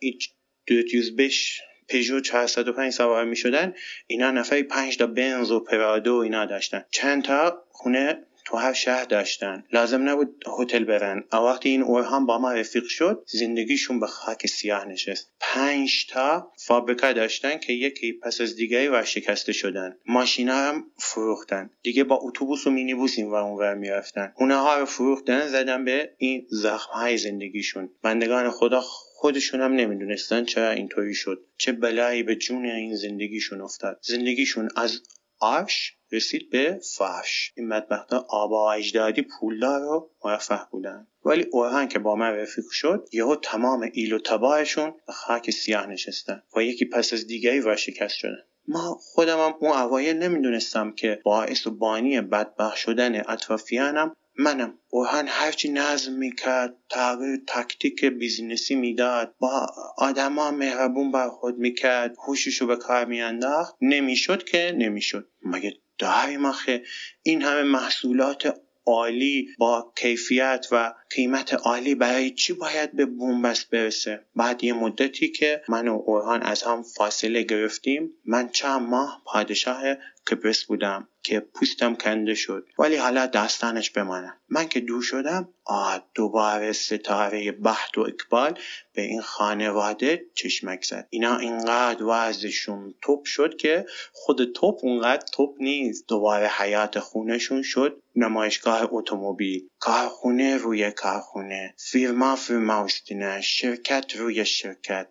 دوت 0.66 1.12
بش 1.18 1.60
پژو 1.88 2.20
405 2.20 2.92
سوار 2.92 3.24
می 3.24 3.36
شدن 3.36 3.74
اینا 4.06 4.30
نفری 4.30 4.62
5 4.62 4.96
تا 4.96 5.06
بنز 5.06 5.50
و 5.50 5.60
پرادو 5.60 6.14
اینا 6.14 6.46
داشتن. 6.46 6.84
چند 6.90 7.24
تا 7.24 7.62
خونه 7.70 8.18
تو 8.46 8.56
هر 8.56 8.72
شهر 8.72 9.04
داشتن. 9.04 9.64
لازم 9.72 10.08
نبود 10.08 10.44
هتل 10.58 10.84
برن. 10.84 11.24
وقتی 11.32 11.68
این 11.68 11.82
اورهان 11.82 12.26
با 12.26 12.38
ما 12.38 12.52
رفیق 12.52 12.84
شد 12.84 13.22
زندگیشون 13.26 14.00
به 14.00 14.06
خاک 14.06 14.46
سیاه 14.46 14.84
نشست. 14.84 15.32
پنج 15.40 16.06
تا 16.06 16.52
فابریکا 16.56 17.12
داشتن 17.12 17.58
که 17.58 17.72
یکی 17.72 18.12
پس 18.12 18.40
از 18.40 18.56
دیگری 18.56 18.88
ورشکسته 18.88 19.52
شدن. 19.52 19.96
ماشینا 20.06 20.54
هم 20.54 20.84
فروختن. 20.98 21.70
دیگه 21.82 22.04
با 22.04 22.18
اتوبوس 22.22 22.66
و 22.66 22.70
مینیبوس 22.70 23.18
این 23.18 23.30
و 23.30 23.34
اونور 23.34 23.74
می‌رفتن. 23.74 24.32
اونها 24.36 24.78
رو 24.78 24.84
فروختن 24.84 25.48
زدن 25.48 25.84
به 25.84 26.14
این 26.18 26.46
زخم 26.50 26.92
های 26.92 27.18
زندگیشون. 27.18 27.90
بندگان 28.02 28.50
خدا 28.50 28.80
خودشون 29.18 29.60
هم 29.60 29.72
نمی‌دونستن 29.72 30.44
چرا 30.44 30.70
اینطوری 30.70 31.14
شد 31.14 31.44
چه 31.56 31.72
بلایی 31.72 32.22
به 32.22 32.36
جون 32.36 32.66
این 32.66 32.96
زندگیشون 32.96 33.60
افتاد. 33.60 33.98
زندگیشون 34.02 34.68
از 34.76 35.00
عرش 35.40 35.96
رسید 36.12 36.50
به 36.50 36.80
فرش 36.96 37.52
این 37.56 37.68
بدبختا 37.68 38.26
آبا 38.28 38.72
اجدادی 38.72 39.22
پولدار 39.22 39.82
و 39.82 40.10
مرفه 40.24 40.60
بودن. 40.70 41.06
ولی 41.24 41.42
اورهن 41.42 41.88
که 41.88 41.98
با 41.98 42.16
من 42.16 42.30
رفیق 42.30 42.64
شد 42.70 43.08
یهو 43.12 43.36
تمام 43.36 43.90
ایل 43.92 44.12
و 44.12 44.18
تبارشون 44.18 44.94
به 45.06 45.12
خاک 45.12 45.50
سیاه 45.50 45.86
نشستن 45.86 46.42
و 46.56 46.62
یکی 46.62 46.84
پس 46.84 47.12
از 47.12 47.26
دیگری 47.26 47.60
ورشکست 47.60 48.16
شدن. 48.16 48.42
من 48.68 48.98
خودم 49.00 49.38
هم 49.38 49.54
اون 49.60 49.72
اوایل 49.72 50.16
نمی‌دونستم 50.16 50.92
که 50.92 51.20
باعث 51.24 51.66
و 51.66 51.70
بانی 51.70 52.20
بدبخت 52.20 52.76
شدن 52.76 53.22
اطرافیانم 53.28 54.16
منم. 54.38 54.78
اوهن 54.90 55.26
هرچی 55.28 55.68
نظم 55.68 56.12
می‌کرد 56.12 56.76
تغییر 56.90 57.40
تاکتیک 57.46 58.04
business 58.04 58.66
ی 58.66 58.74
می‌داد. 58.74 59.34
با 59.38 59.66
آدما 59.98 60.50
مهربون 60.50 61.12
برخورد 61.12 61.56
می‌کرد. 61.56 62.16
هوششو 62.26 62.66
به 62.66 62.76
کار 62.76 63.04
میانداخت. 63.04 63.74
نمی‌شد 63.80 64.44
که 64.44 64.74
نمی‌شد. 64.78 65.28
مگه 65.42 65.74
داریم 65.98 66.44
آخه؟ 66.44 66.82
این 67.22 67.42
همه 67.42 67.62
محصولات 67.62 68.60
عالی 68.86 69.48
با 69.58 69.92
کیفیت 69.96 70.66
و 70.72 70.94
قیمت 71.10 71.54
عالی 71.54 71.94
برای 71.94 72.30
چی 72.30 72.52
باید 72.52 72.96
به 72.96 73.06
بومبست 73.06 73.70
برسه؟ 73.70 74.20
بعد 74.36 74.64
یه 74.64 74.72
مدتی 74.72 75.28
که 75.28 75.62
من 75.68 75.88
و 75.88 76.02
اورهان 76.06 76.42
از 76.42 76.62
هم 76.62 76.82
فاصله 76.82 77.42
گرفتیم 77.42 78.10
من 78.24 78.48
چند 78.48 78.82
ماه 78.82 79.22
پادشاه 79.24 79.82
کپرس 80.30 80.64
بودم 80.64 81.08
که 81.26 81.40
پوستم 81.40 81.94
کنده 81.94 82.34
شد 82.34 82.68
ولی 82.78 82.96
حالا 82.96 83.26
داستانش 83.26 83.90
بمانه. 83.90 84.32
من 84.48 84.68
که 84.68 84.80
دور 84.80 85.02
شدم 85.02 85.48
آه 85.64 86.02
دوباره 86.14 86.72
ستاره 86.72 87.52
بحت 87.52 87.98
و 87.98 88.00
اقبال 88.00 88.58
به 88.94 89.02
این 89.02 89.20
خانواده 89.20 90.26
چشمک 90.34 90.84
زد. 90.84 91.06
اینا 91.10 91.36
اینقدر 91.36 92.04
وضعشون 92.04 92.94
توپ 93.02 93.24
شد 93.24 93.56
که 93.56 93.86
خود 94.12 94.52
توپ 94.52 94.78
اونقدر 94.82 95.26
توپ 95.32 95.54
نیست. 95.60 96.08
دوباره 96.08 96.48
حیات 96.48 96.98
خونشون 96.98 97.62
شد 97.62 98.02
نمایشگاه 98.16 98.88
اتومبیل. 98.90 99.68
کارخونه 99.78 100.56
روی 100.56 100.90
کارخونه. 100.96 101.74
فیرما 101.78 102.36
فیرما 102.36 102.84
استینه 102.84 103.40
شرکت 103.40 104.16
روی 104.16 104.44
شرکت. 104.44 105.06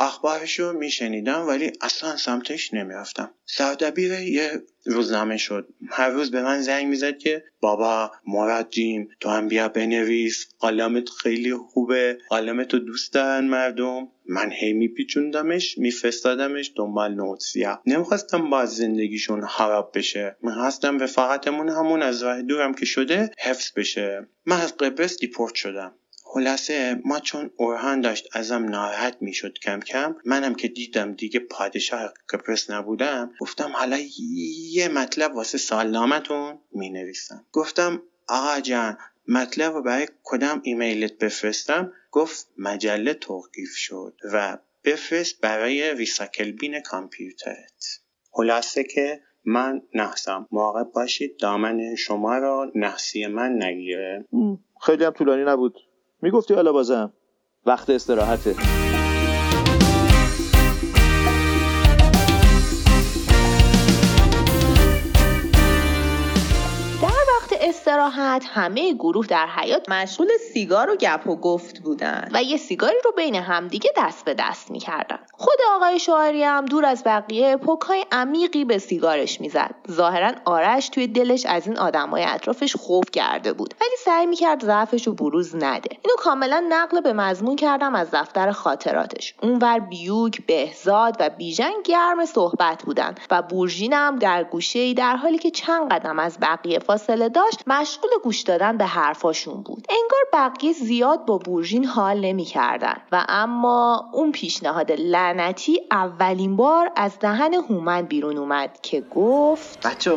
اخبارش 0.00 0.58
رو 0.60 0.72
میشنیدم 0.72 1.48
ولی 1.48 1.72
اصلا 1.80 2.16
سمتش 2.16 2.74
نمی‌رفتم. 2.74 3.34
سردبیر 3.46 4.12
یه 4.12 4.62
روزنامه 4.84 5.36
شد. 5.36 5.68
هر 5.88 6.08
روز 6.08 6.30
به 6.30 6.42
من 6.42 6.60
زنگ 6.60 6.86
می‌زد 6.86 7.18
که 7.18 7.44
بابا 7.60 8.12
مراد 8.26 8.70
جیم 8.70 9.08
تو 9.20 9.28
هم 9.28 9.48
بیا 9.48 9.68
بنویس. 9.68 10.46
قلمت 10.60 11.08
خیلی 11.08 11.54
خوبه. 11.54 12.18
قلمت 12.30 12.74
رو 12.74 12.80
دوست 12.80 13.12
دارن 13.12 13.44
مردم. 13.44 14.08
من 14.28 14.52
هی 14.52 14.72
میپیچوندمش 14.72 15.78
میفرستادمش 15.78 16.72
دنبال 16.76 17.14
نوت 17.14 17.40
سیاه 17.40 17.82
نمی‌خواستم 17.86 18.50
باز 18.50 18.76
زندگیشون 18.76 19.46
خراب 19.46 19.92
بشه. 19.94 20.36
می‌خواستم 20.42 20.98
رفاقتمون 20.98 21.68
همون 21.68 22.02
از 22.02 22.22
راه 22.22 22.42
دورم 22.42 22.74
که 22.74 22.86
شده 22.86 23.30
حفظ 23.38 23.72
بشه. 23.76 24.26
من 24.46 24.60
از 24.60 24.76
قبرس 24.76 25.18
دیپورت 25.18 25.54
شدم. 25.54 25.94
خلاصه 26.34 27.00
ما 27.04 27.20
چون 27.20 27.50
اورهان 27.56 28.00
داشت 28.00 28.28
ازم 28.32 28.64
ناراحت 28.64 29.16
می‌شد 29.20 29.58
کم 29.58 29.80
کم 29.80 30.16
منم 30.24 30.54
که 30.54 30.68
دیدم 30.68 31.12
دیگه 31.12 31.40
پادشاه 31.40 32.12
قبرس 32.28 32.70
نبودم 32.70 33.32
گفتم 33.40 33.70
حالا 33.74 33.98
یه 34.72 34.88
مطلب 34.88 35.34
واسه 35.34 35.58
سالنامتون 35.58 36.58
می‌نویسم. 36.70 37.46
گفتم 37.52 38.02
آقا 38.28 38.60
جان 38.60 38.98
مطلب 39.28 39.72
رو 39.72 39.82
برای 39.82 40.08
کدام 40.22 40.60
ایمیلت 40.64 41.18
بفرستم؟ 41.18 41.92
گفت 42.10 42.48
مجله 42.58 43.14
توقیف 43.14 43.74
شد 43.74 44.16
و 44.32 44.58
بفرست 44.84 45.40
برای 45.40 45.94
ریساکل 45.94 46.52
بین 46.52 46.80
کامپیوترت. 46.80 48.00
خلاصه 48.30 48.84
که 48.84 49.20
من 49.44 49.82
نحسم. 49.94 50.48
مراقب 50.52 50.92
باشید 50.92 51.36
دامن 51.38 51.94
شما 51.94 52.38
رو 52.38 52.72
نحسی 52.74 53.26
من 53.26 53.62
نگیره. 53.62 54.24
خیلی 54.80 55.04
هم 55.04 55.10
طولانی 55.10 55.44
نبود. 55.44 55.74
می‌گفتی 56.22 56.54
حالا 56.54 56.72
بازم. 56.72 57.12
وقت 57.66 57.90
استراحته. 57.90 58.54
استراحت 68.12 68.44
همه 68.48 68.92
گروه 68.92 69.26
در 69.26 69.46
حیات 69.46 69.88
مشغول 69.88 70.28
سیگار 70.52 70.90
و 70.90 70.96
گپ 70.96 71.26
و 71.26 71.36
گفت 71.36 71.78
بودن. 71.78 72.28
و 72.32 72.42
یه 72.42 72.56
سیگاری 72.56 72.96
رو 73.04 73.12
بین 73.16 73.34
همدیگه 73.34 73.90
دست 73.96 74.24
به 74.24 74.34
دست 74.34 74.70
می‌کردن. 74.70 75.18
خود 75.32 75.58
آقای 75.76 75.98
شاعری 75.98 76.44
هم 76.44 76.64
دور 76.64 76.84
از 76.84 77.02
بقیه 77.04 77.56
پکای 77.56 78.06
عمیقی 78.12 78.64
به 78.64 78.78
سیگارش 78.78 79.40
می‌زد. 79.40 79.74
ظاهرا 79.90 80.32
آرش 80.44 80.88
توی 80.88 81.06
دلش 81.06 81.46
از 81.46 81.66
این 81.66 81.78
آدمای 81.78 82.24
اطرافش 82.24 82.76
خوف 82.76 83.10
کرده 83.12 83.52
بود. 83.52 83.74
ولی 83.80 83.96
سعی 84.04 84.26
می‌کرد 84.26 84.64
ضعفش 84.64 85.06
رو 85.06 85.12
بروز 85.12 85.56
نده. 85.56 85.90
اینو 85.90 86.16
کاملا 86.18 86.64
نقل 86.68 87.00
به 87.00 87.12
مضمون 87.12 87.56
کردم 87.56 87.94
از 87.94 88.08
دفتر 88.12 88.52
خاطراتش. 88.52 89.34
اونور 89.42 89.78
بیوک 89.78 90.46
بهزاد 90.46 91.16
و 91.20 91.30
بیژن 91.30 91.72
گرم 91.84 92.24
صحبت 92.24 92.82
بودن. 92.82 93.14
و 93.30 93.42
بورژین 93.42 93.92
هم 93.92 94.16
در 94.16 94.44
گوشه 94.44 94.94
در 94.94 95.16
حالی 95.16 95.38
که 95.38 95.50
چند 95.50 95.92
قدم 95.92 96.18
از 96.18 96.38
بقیه 96.42 96.78
فاصله 96.78 97.28
داشت 97.28 97.60
مشغول 97.66 98.01
گوش 98.22 98.40
دادن 98.40 98.76
به 98.76 98.84
حرفاشون 98.86 99.62
بود. 99.62 99.86
انگار 99.88 100.20
بقیه 100.32 100.72
زیاد 100.72 101.26
با 101.26 101.38
بورژین 101.38 101.84
حال 101.84 102.20
نمی‌کردن. 102.20 102.96
و 103.12 103.24
اما 103.28 104.10
اون 104.12 104.32
پیشنهاد 104.32 104.92
لعنتی 104.92 105.80
اولین 105.90 106.56
بار 106.56 106.92
از 106.96 107.18
دهن 107.18 107.54
هومن 107.54 108.02
بیرون 108.02 108.38
اومد 108.38 108.78
که 108.82 109.00
گفت 109.00 109.86
بچه 109.86 110.10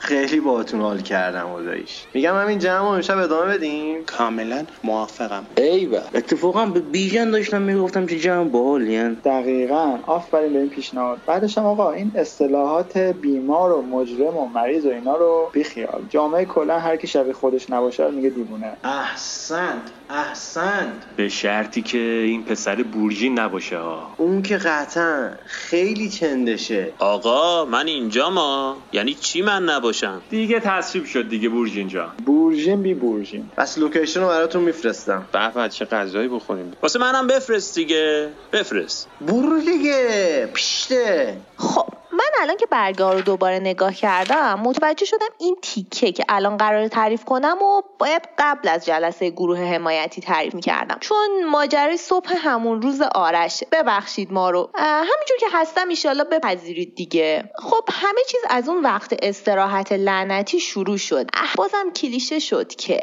خیلی 0.00 0.40
باهاتون 0.40 0.80
حال 0.80 1.00
کردم 1.00 1.56
خداییش. 1.56 2.06
میگم 2.14 2.36
همین 2.36 2.58
جمع 2.58 2.84
امشب 2.84 3.18
ادامه 3.18 3.54
بدیم؟ 3.54 4.04
کاملا 4.04 4.64
موافقم. 4.84 5.46
ای 5.56 5.86
با 5.86 5.98
اتفاقا 6.14 6.66
به 6.66 6.80
بیژن 6.80 7.30
داشتم 7.30 7.62
می‌گفتم 7.62 8.06
که 8.06 8.18
جمع 8.18 8.48
باحالین 8.48 9.14
دقیقا. 9.14 9.98
آفرین 10.06 10.52
به 10.52 10.58
این 10.58 10.68
پیشنهاد. 10.68 11.22
بعدش 11.26 11.58
هم 11.58 11.64
آقا 11.64 11.92
این 11.92 12.12
اصطلاحات 12.14 12.98
بیمار 12.98 13.72
و 13.72 13.82
مجرم 13.82 14.36
و 14.36 14.48
مریض 14.48 14.86
و 14.86 14.88
اینا 14.88 15.16
رو 15.16 15.50
بیخیال. 15.54 16.04
جامعه 16.08 16.44
کلا 16.44 16.78
هر 16.78 16.96
کی 16.96 17.06
شبیه 17.06 17.32
خودش 17.32 17.70
نباشه 17.70 18.10
میگه 18.10 18.30
دیوونه. 18.30 18.76
احسنت. 18.84 19.99
احسنت. 20.10 20.92
به 21.16 21.28
شرطی 21.28 21.82
که 21.82 21.98
این 21.98 22.44
پسر 22.44 22.82
بورژین 22.82 23.38
نباشه 23.38 23.78
ها. 23.78 24.14
اون 24.16 24.42
که 24.42 24.56
قطعا 24.56 25.30
خیلی 25.46 26.08
چندشه. 26.08 26.92
آقا 26.98 27.64
من 27.64 27.86
اینجا 27.86 28.30
ما. 28.30 28.76
یعنی 28.92 29.14
چی 29.14 29.42
من 29.42 29.64
نباشم؟ 29.64 30.22
دیگه 30.30 30.60
تصویب 30.60 31.04
شد 31.04 31.28
دیگه 31.28 31.48
بورژین 31.48 31.88
جان 31.88 32.10
بورژین 32.26 32.82
بی 32.82 32.94
بورژین 32.94 33.50
پس 33.56 33.78
لوکیشن 33.78 34.20
رو 34.20 34.28
براتون 34.28 34.62
میفرستم. 34.62 35.26
به 35.54 35.68
چه 35.68 35.84
غذایی 35.84 36.28
بخوریم؟ 36.28 36.72
واسه 36.82 36.98
منم 36.98 37.26
بفرست 37.26 37.74
دیگه. 37.74 38.28
بفرست. 38.52 39.08
برو 39.20 39.60
دیگه 39.60 40.48
پیشته. 40.54 41.36
خب. 41.56 41.99
الان 42.40 42.56
که 42.56 42.66
برگاه 42.66 43.14
رو 43.14 43.20
دوباره 43.20 43.58
نگاه 43.58 43.94
کردم 43.94 44.60
متوجه 44.64 45.06
شدم 45.06 45.26
این 45.38 45.56
تیکه 45.62 46.12
که 46.12 46.24
الان 46.28 46.56
قرار 46.56 46.88
تعریف 46.88 47.24
کنم 47.24 47.62
و 47.62 47.82
باید 47.98 48.22
قبل 48.38 48.68
از 48.68 48.86
جلسه 48.86 49.30
گروه 49.30 49.58
حمایتی 49.58 50.20
تعریف 50.20 50.54
می‌کردم. 50.54 50.96
چون 51.00 51.44
ماجرای 51.44 51.96
صبح 51.96 52.32
همون 52.36 52.82
روز 52.82 53.00
آرشه 53.14 53.66
ببخشید 53.72 54.32
ما 54.32 54.50
رو. 54.50 54.70
همینجور 54.74 55.36
که 55.40 55.46
هستم 55.52 55.88
ایشالله 55.88 56.24
بپذیرید 56.24 56.94
دیگه. 56.94 57.50
خب 57.54 57.84
همه 57.92 58.20
چیز 58.28 58.40
از 58.48 58.68
اون 58.68 58.82
وقت 58.82 59.16
استراحت 59.22 59.92
لعنتی 59.92 60.60
شروع 60.60 60.96
شد. 60.96 61.26
بازم 61.56 61.90
کلیشه 61.96 62.38
شد 62.38 62.74
که 62.74 63.00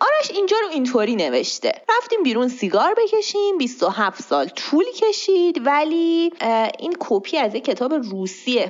آرش 0.00 0.30
اینجا 0.34 0.56
رو 0.62 0.68
اینطوری 0.72 1.16
نوشته. 1.16 1.72
رفتیم 1.98 2.22
بیرون 2.22 2.48
سیگار 2.48 2.94
بکشیم 2.94 3.58
27 3.58 4.22
سال 4.22 4.46
طول 4.48 4.84
کشید 4.96 5.66
ولی 5.66 6.32
این 6.78 6.96
کپی 7.00 7.38
از 7.38 7.54
یک 7.54 7.64
کتاب 7.64 7.92
روسیه. 7.92 8.69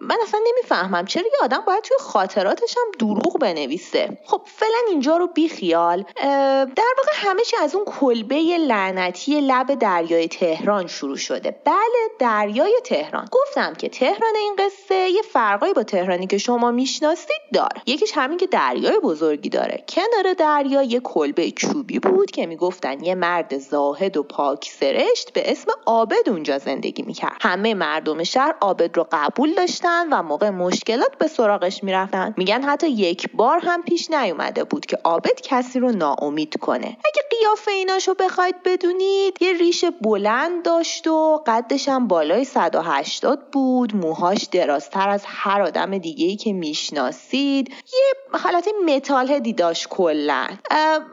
من 0.00 0.16
اصلا 0.22 0.40
نمی‌فهمم. 0.46 1.04
چرا 1.06 1.22
یه 1.22 1.38
آدم 1.42 1.62
باید 1.66 1.82
توی 1.82 1.96
خاطراتش 2.00 2.76
هم 2.76 2.90
دروغ 2.98 3.38
بنویسه؟ 3.38 4.18
خب 4.24 4.40
فعلا 4.44 4.78
اینجا 4.88 5.16
رو 5.16 5.26
بیخیال. 5.26 6.04
در 6.76 6.94
واقع 6.98 7.12
همه 7.14 7.42
چی 7.42 7.56
از 7.56 7.74
اون 7.74 7.84
کلبه 7.84 8.34
لعنتی 8.58 9.40
لب 9.40 9.74
دریای 9.74 10.28
تهران 10.28 10.86
شروع 10.86 11.16
شده. 11.16 11.60
بله 11.64 12.08
دریای 12.18 12.80
تهران. 12.84 13.28
گفتم 13.32 13.74
که 13.74 13.88
تهران 13.88 14.36
این 14.36 14.56
قصه 14.58 14.94
یه 14.94 15.22
فرقایی 15.22 15.72
با 15.72 15.82
تهرانی 15.82 16.26
که 16.26 16.38
شما 16.38 16.70
می‌شناسید 16.70 17.42
داره. 17.52 17.82
یکیش 17.86 18.12
همین 18.14 18.38
که 18.38 18.46
دریای 18.46 18.98
بزرگی 18.98 19.48
داره. 19.48 19.84
کنار 19.88 20.34
دریا 20.34 20.82
یه 20.82 21.00
کلبه 21.00 21.50
چوبی 21.50 21.98
بود 21.98 22.30
که 22.30 22.46
می‌گفتن 22.46 23.04
یه 23.04 23.14
مرد 23.14 23.58
زاهد 23.58 24.16
و 24.16 24.22
پاک 24.22 24.70
سرشت 24.80 25.32
به 25.32 25.50
اسم 25.50 25.72
عابد 25.86 26.28
اونجا 26.28 26.58
زندگی 26.58 27.02
می‌کرد. 27.02 27.36
همه 27.40 27.74
مردم 27.74 28.24
شهر 28.24 28.54
عابد 28.60 28.96
رو 28.96 29.06
قبول 29.12 29.54
داشتن. 29.54 29.85
و 30.10 30.22
موقع 30.22 30.50
مشکلات 30.50 31.18
به 31.18 31.26
سراغش 31.26 31.84
می‌رفتن. 31.84 32.34
میگن 32.36 32.62
حتی 32.62 32.88
یک 32.88 33.30
بار 33.34 33.58
هم 33.58 33.82
پیش 33.82 34.10
نیومده 34.10 34.64
بود 34.64 34.86
که 34.86 34.98
عابد 35.04 35.40
کسی 35.42 35.80
رو 35.80 35.92
ناامید 35.92 36.56
کنه. 36.60 36.86
اگه 36.86 37.22
قیافه 37.40 37.70
ایناشو 37.70 38.14
بخواید 38.14 38.62
بدونید 38.64 39.42
یه 39.42 39.52
ریش 39.52 39.84
بلند 40.00 40.62
داشت 40.64 41.06
و 41.06 41.42
قدش 41.46 41.88
هم 41.88 42.08
بالای 42.08 42.44
180 42.44 43.50
بود. 43.52 43.96
موهاش 43.96 44.44
درازتر 44.44 45.08
از 45.08 45.22
هر 45.26 45.62
آدم 45.62 45.98
دیگه 45.98 46.26
ای 46.26 46.36
که 46.36 46.52
می‌شناسید. 46.52 47.68
یه 47.68 48.38
حالت 48.38 48.68
متال 48.86 49.40
داشت 49.40 49.88
کلا. 49.88 50.46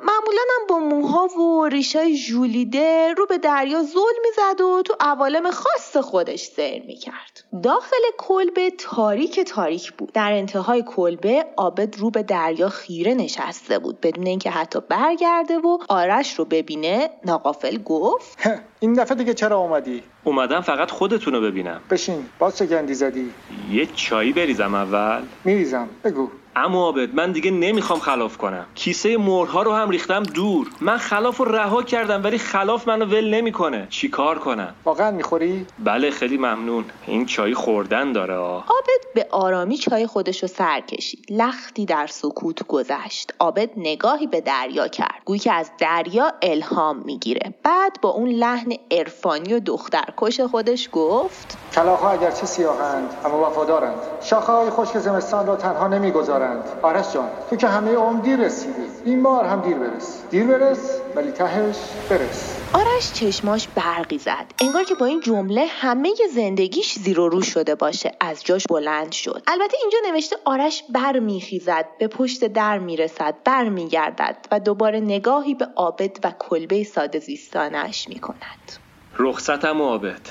معمولا 0.04 0.42
هم 0.60 0.68
با 0.70 0.80
موها 0.80 1.28
و 1.28 1.68
ریشای 1.68 2.16
ژولیده 2.16 3.14
رو 3.18 3.26
به 3.26 3.38
دریا 3.38 3.84
زل 3.84 4.00
می‌زد 4.26 4.62
و 4.62 4.82
تو 4.82 4.96
عوالم 5.00 5.52
خاص 5.52 5.98
خودش 5.98 6.40
سیر 6.40 6.84
می‌کرد. 6.84 7.44
داخل 7.64 8.02
کلبه 8.18 8.63
تاریک 8.72 9.40
تاریک 9.40 9.94
بود. 9.94 10.12
در 10.14 10.32
انتهای 10.32 10.84
کلبه 10.88 11.46
عابد 11.58 11.98
رو 11.98 12.10
به 12.10 12.24
دریا 12.24 12.70
خیره 12.70 13.14
نشسته 13.14 13.80
بود. 13.80 14.02
بدون 14.02 14.28
اینکه 14.28 14.50
حتی 14.50 14.80
برگرده 14.90 15.58
و 15.58 15.78
آرش 15.90 16.40
رو 16.40 16.46
ببینه 16.46 17.10
ناقافل 17.26 17.78
گفت 17.78 18.38
این 18.80 18.94
دفعه 18.94 19.18
دیگه 19.18 19.34
چرا 19.34 19.58
اومدی؟ 19.58 20.04
اومدم 20.24 20.62
فقط 20.62 20.92
خودتونو 20.92 21.42
ببینم. 21.42 21.82
بشین. 21.90 22.26
باز 22.40 22.58
چه 22.58 22.66
گندی 22.66 22.94
زدی؟ 22.94 23.32
یه 23.72 23.86
چایی 23.86 24.34
بریزم 24.34 24.76
اول. 24.76 25.22
میریزم. 25.44 25.90
بگو. 26.04 26.30
اما 26.56 26.86
عابد 26.86 27.16
من 27.16 27.32
دیگه 27.32 27.52
نمی‌خوام 27.52 28.00
خلاف 28.00 28.38
کنم. 28.38 28.66
کیسه 28.76 29.18
مرها 29.18 29.62
رو 29.62 29.74
هم 29.74 29.90
ریختم 29.90 30.24
دور. 30.24 30.68
من 30.82 30.98
خلاف 30.98 31.38
رو 31.38 31.46
رها 31.46 31.84
کردم 31.84 32.24
ولی 32.24 32.38
خلاف 32.38 32.88
منو 32.88 33.06
ول 33.06 33.34
نمی‌کنه. 33.34 33.88
چیکار 33.90 34.40
کنم؟ 34.40 34.76
واقعا 34.86 35.12
می‌خوری؟ 35.12 35.66
بله 35.80 36.12
خیلی 36.12 36.38
ممنون. 36.38 36.86
این 37.08 37.26
چای 37.26 37.54
خوردن 37.54 38.12
داره 38.12 38.34
آه. 38.34 38.66
عابد 38.68 39.14
به 39.16 39.28
آرامی 39.32 39.78
چای 39.78 40.08
خودش 40.08 40.42
رو 40.42 40.48
سر 40.48 40.82
کشید. 40.82 41.26
لختی 41.30 41.86
در 41.86 42.08
سکوت 42.08 42.68
گذشت. 42.68 43.34
عابد 43.40 43.70
نگاهی 43.78 44.28
به 44.28 44.42
دریا 44.42 44.88
کرد. 44.88 45.22
گویی 45.26 45.40
که 45.40 45.54
از 45.54 45.72
دریا 45.80 46.34
الهام 46.42 46.98
می‌گیره. 47.06 47.54
بعد 47.64 47.98
با 48.02 48.10
اون 48.10 48.30
لحن 48.30 48.74
عرفانی 48.92 49.54
و 49.54 49.60
دخترکش 49.60 50.42
خودش 50.42 50.90
گفت 50.92 51.58
کلاغها 51.76 52.12
اگرچه 52.12 52.46
سیاهند 52.46 53.10
اما 53.26 53.48
وفادارند. 53.48 53.98
شاخه 54.22 54.52
های 54.52 54.70
خشک 54.70 54.98
زمستان 54.98 55.48
را 55.48 55.56
تنها 55.56 55.88
نمی‌گذارند. 55.88 56.43
آرش 56.82 57.14
جان 57.14 57.30
تو 57.50 57.56
که 57.56 57.68
همه 57.68 57.96
عمر 57.96 58.22
دیر 58.22 58.40
رسیدی. 58.40 58.82
این 59.06 59.24
بار 59.24 59.46
هم 59.46 59.62
دیر 59.62 59.78
برس. 59.78 60.24
دیر 60.30 60.44
برس 60.44 61.00
ولی 61.16 61.32
تهش 61.32 61.78
برس. 62.10 62.60
آرش 62.74 63.14
چشماش 63.14 63.68
برقی 63.68 64.18
زد. 64.18 64.46
انگار 64.62 64.84
که 64.84 64.96
با 64.96 65.06
این 65.06 65.22
جمله 65.22 65.66
همه 65.70 66.14
زندگیش 66.34 66.94
زیر 67.00 67.20
و 67.20 67.30
رو 67.30 67.42
شده 67.42 67.76
باشه. 67.76 68.12
از 68.20 68.44
جاش 68.44 68.64
بلند 68.70 69.12
شد. 69.12 69.44
البته 69.48 69.78
اینجا 69.82 69.98
نوشته 70.12 70.36
آرش 70.46 70.84
بر 70.90 71.20
میخیزد 71.20 71.86
به 72.00 72.08
پشت 72.08 72.46
در 72.46 72.80
می‌رسد 72.80 73.36
بر 73.46 73.70
میگردد 73.70 74.38
و 74.52 74.60
دوباره 74.60 75.00
نگاهی 75.00 75.56
به 75.56 75.68
عابد 75.76 76.18
و 76.24 76.32
کلبه 76.40 76.84
ساده 76.84 77.20
زیستانش 77.20 78.10
می‌کند. 78.10 78.72
رخصتم 79.20 79.82
عابد. 79.82 80.22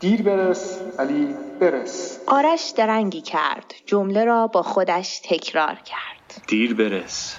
دیر 0.00 0.22
برس 0.22 0.80
ولی 0.98 1.34
برس. 1.60 2.13
آرش 2.26 2.72
درنگی 2.76 3.20
کرد. 3.20 3.74
جمله 3.86 4.24
را 4.24 4.46
با 4.46 4.62
خودش 4.62 5.20
تکرار 5.24 5.74
کرد. 5.74 6.42
دیر 6.48 6.74
برس 6.74 7.36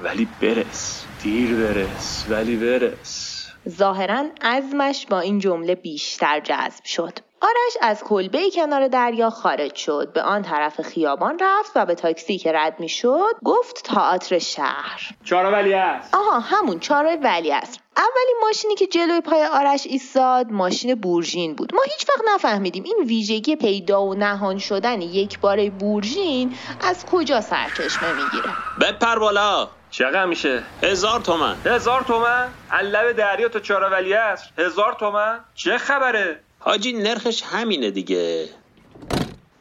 ولی 0.00 0.28
برس. 0.40 1.06
دیر 1.22 1.54
برس 1.54 2.26
ولی 2.28 2.56
برس. 2.56 3.46
ظاهرا 3.68 4.24
عزمش 4.42 5.06
با 5.06 5.20
این 5.20 5.38
جمله 5.38 5.74
بیشتر 5.74 6.40
جذب 6.40 6.84
شد. 6.84 7.18
آرش 7.40 7.76
از 7.80 8.04
کلبه 8.04 8.50
کنار 8.50 8.88
دریا 8.88 9.30
خارج 9.30 9.74
شد. 9.74 10.12
به 10.12 10.22
آن 10.22 10.42
طرف 10.42 10.80
خیابان 10.80 11.38
رفت 11.40 11.72
و 11.74 11.86
به 11.86 11.94
تاکسی 11.94 12.38
که 12.38 12.52
رد 12.52 12.80
می 12.80 12.88
شد 12.88 13.34
گفت 13.44 13.82
تئاتر 13.84 14.38
شهر. 14.38 15.14
چارا 15.24 15.52
ولی 15.52 15.74
است. 15.74 16.14
آها 16.14 16.40
همون 16.40 16.78
چارای 16.78 17.16
ولی 17.16 17.52
است. 17.52 17.83
اولین 17.96 18.36
ماشینی 18.42 18.74
که 18.74 18.86
جلوی 18.86 19.20
پای 19.20 19.44
آرش 19.44 19.86
ایستاد 19.86 20.50
ماشین 20.50 20.94
بورژین 20.94 21.54
بود. 21.54 21.74
ما 21.74 21.82
هیچ 21.82 22.08
وقت 22.08 22.20
نفهمیدیم 22.34 22.82
این 22.84 22.96
ویژگی 23.06 23.56
پیدا 23.56 24.02
و 24.02 24.14
نهان 24.14 24.58
شدن 24.58 25.02
یک 25.02 25.40
باره 25.40 25.70
بورژین 25.70 26.54
از 26.80 27.06
کجا 27.06 27.40
سرچشمه 27.40 28.12
می‌گیره. 28.12 28.52
بپر 28.80 29.18
بالا. 29.18 29.68
چقدر 29.90 30.24
میشه؟ 30.24 30.62
هزار 30.82 31.20
تومن. 31.20 31.56
هزار 31.66 32.02
تومن؟ 32.02 32.48
علب 32.70 33.12
دریا 33.12 33.48
تا 33.48 33.60
چارا 33.60 33.90
ولی 33.90 34.14
است. 34.14 34.44
هزار 34.58 34.96
تومن؟ 35.00 35.40
چه 35.54 35.78
خبره؟ 35.78 36.40
حاجی 36.58 36.92
نرخش 36.92 37.42
همینه 37.42 37.90
دیگه. 37.90 38.48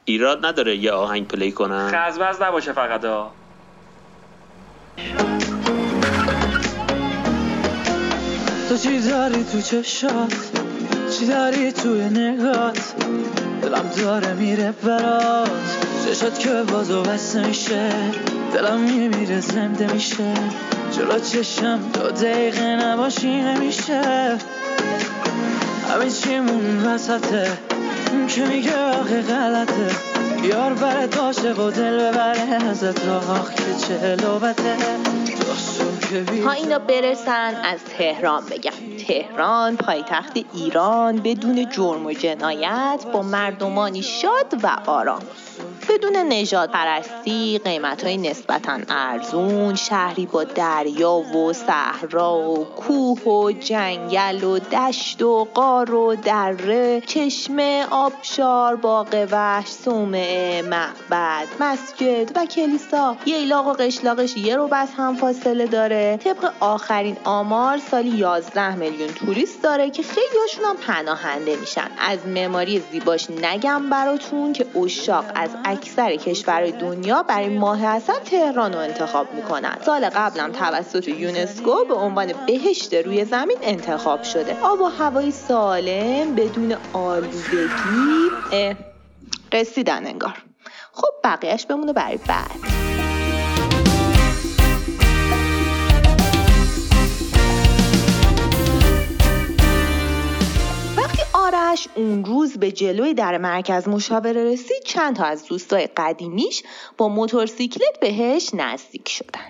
ایراد 0.06 0.46
نداره 0.46 0.76
یه 0.76 0.91
آهنگ 0.91 1.28
پلی 1.28 1.52
کنم 1.52 1.91
خزمز 1.91 2.41
نباشه 2.41 2.74
فقط 2.74 3.06
ها. 3.06 3.32
چی 8.84 9.00
داری 9.00 9.43
تو 9.52 9.62
چشات 9.62 10.34
چی 11.12 11.26
داری 11.26 11.72
توی 11.72 12.02
نگات. 12.02 12.80
دلم 13.62 13.89
داره 13.98 14.34
میره 14.34 14.72
برات. 14.72 15.50
چشات 16.06 16.39
که 16.39 16.50
بازو 16.50 17.02
بسته 17.02 17.48
میشه 17.48 17.89
دلم 18.54 18.80
میمیره 18.80 19.39
زنده 19.39 19.93
میشه. 19.93 20.34
جلو 20.98 21.19
چشم 21.19 21.80
دو 21.93 22.10
دقیقه 22.10 22.76
نباشی 22.76 23.41
نمیشه. 23.41 24.02
همه 25.89 26.10
چیمون 26.10 26.86
وسطه. 26.86 27.48
که 28.28 28.46
میگه 28.46 28.78
آخه 28.78 29.22
غلطه. 29.22 29.89
یار 30.43 30.74
برت 30.74 31.17
باشه 31.17 31.54
و 31.54 31.72
دل 31.72 32.12
ببره 32.12 32.69
ازت 32.69 33.08
آخ 33.08 33.54
که 33.54 33.88
چه 33.88 34.15
لوبته 34.15 34.76
تا 36.44 36.52
اینا 36.52 36.80
برسن 36.80 37.56
از 37.63 37.80
تهران 37.84 38.44
بگم. 38.46 38.98
تهران 39.08 39.78
پایتخت 39.78 40.38
ایران 40.54 41.18
بدون 41.18 41.70
جرم 41.70 42.06
و 42.06 42.12
جنایت 42.12 43.06
با 43.13 43.22
مردمانی 43.22 44.02
شاد 44.04 44.63
و 44.63 44.78
آرام. 44.86 45.22
بدون 45.89 46.15
نجات 46.15 46.72
پرستی 46.72 47.62
قیمت 47.63 48.04
های 48.04 48.17
نسبتا 48.17 48.80
ارزون 48.89 49.76
شهری 49.76 50.26
با 50.26 50.43
دریا 50.43 51.13
و 51.13 51.54
صحرا 51.54 52.38
و 52.38 52.65
کوه 52.65 53.22
و 53.22 53.52
جنگل 53.52 54.43
و 54.43 54.60
دشت 54.60 55.22
و 55.22 55.48
قار 55.54 55.93
و 55.93 56.15
دره 56.15 57.02
چشمه 57.02 57.86
آبشار 57.91 58.76
باغ 58.76 59.28
وحش 59.32 59.67
صومعه 59.67 60.62
معبد 60.62 61.48
مسجد 61.60 62.32
و 62.36 62.46
کلیسا. 62.46 63.15
ییلاق 63.26 63.67
و 63.67 63.74
قشلاقش 63.74 64.38
یه 64.38 64.56
رو 64.56 64.67
بس 64.67 64.89
هم 64.98 65.15
فاصله 65.15 65.65
داره. 65.65 66.17
طبق 66.24 66.52
آخرین 66.60 67.17
آمار 67.24 67.78
سالی 67.78 68.17
11 68.17 68.76
میلیون 68.76 69.10
توریست 69.10 69.63
داره 69.63 69.89
که 69.89 70.04
خیلی 70.04 70.38
هاشون 70.41 70.65
هم 70.65 70.78
پناهنده 70.78 71.56
میشن. 71.56 71.88
از 72.00 72.28
معماری 72.28 72.84
زیباش 72.91 73.30
نگم 73.30 73.89
براتون 73.89 74.54
که 74.54 74.65
اشاق 74.80 75.26
از 75.36 75.50
اکثر 75.74 76.16
کشورهای 76.16 76.72
دنیا 76.72 77.24
برای 77.24 77.50
ماه 77.50 77.86
اصل 77.86 78.20
تهران 78.26 78.74
رو 78.74 78.80
انتخاب 78.80 79.34
می‌کنن. 79.34 79.78
سال 79.86 80.10
قبلم 80.10 80.52
توسط 80.52 81.08
یونسکو 81.08 81.86
به 81.86 81.94
عنوان 81.94 82.34
بهشت 82.48 82.94
روی 82.94 83.26
زمین 83.26 83.58
انتخاب 83.62 84.24
شده. 84.24 84.58
آب 84.62 84.82
و 84.82 84.86
هوای 84.86 85.32
سالم 85.32 86.36
بدون 86.36 86.76
آلودگی. 86.94 88.32
رسیدن 89.54 90.08
انگار. 90.08 90.44
خب 90.94 91.14
بقیهش 91.24 91.66
بمونه 91.66 91.94
برای 91.94 92.18
بعد. 92.28 92.83
آرش 101.44 101.88
اون 101.96 102.26
روز 102.26 102.58
به 102.60 102.72
جلوی 102.72 103.14
در 103.14 103.38
مرکز 103.38 103.88
مشاوره 103.88 104.44
رسید 104.44 104.84
چند 104.86 105.16
تا 105.16 105.24
از 105.26 105.48
دوستای 105.48 105.88
قدیمیش 105.98 106.64
با 106.98 107.08
موتورسیکلت 107.08 108.00
بهش 108.02 108.50
نزدیک 108.54 109.10
شدن. 109.10 109.50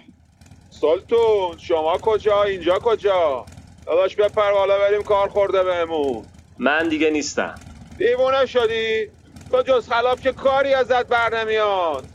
سلطون 0.70 1.58
شما 1.58 1.98
کجا؟ 2.02 2.44
اینجا 2.44 2.80
کجا؟ 2.84 3.48
داداش 3.86 4.16
بپر 4.16 4.52
بالا 4.52 4.80
بریم 4.80 5.04
کار 5.04 5.30
خورده 5.30 5.64
بهمون. 5.64 6.26
من 6.60 6.90
دیگه 6.90 7.10
نیستم. 7.10 7.62
دیوونه 7.98 8.46
شدی؟ 8.46 9.08
تو 9.52 9.62
جز 9.62 9.90
خلاف 9.90 10.22
که 10.22 10.32
کاری 10.32 10.74
ازت 10.74 11.08
بر 11.08 11.44
نمیاد. 11.44 12.06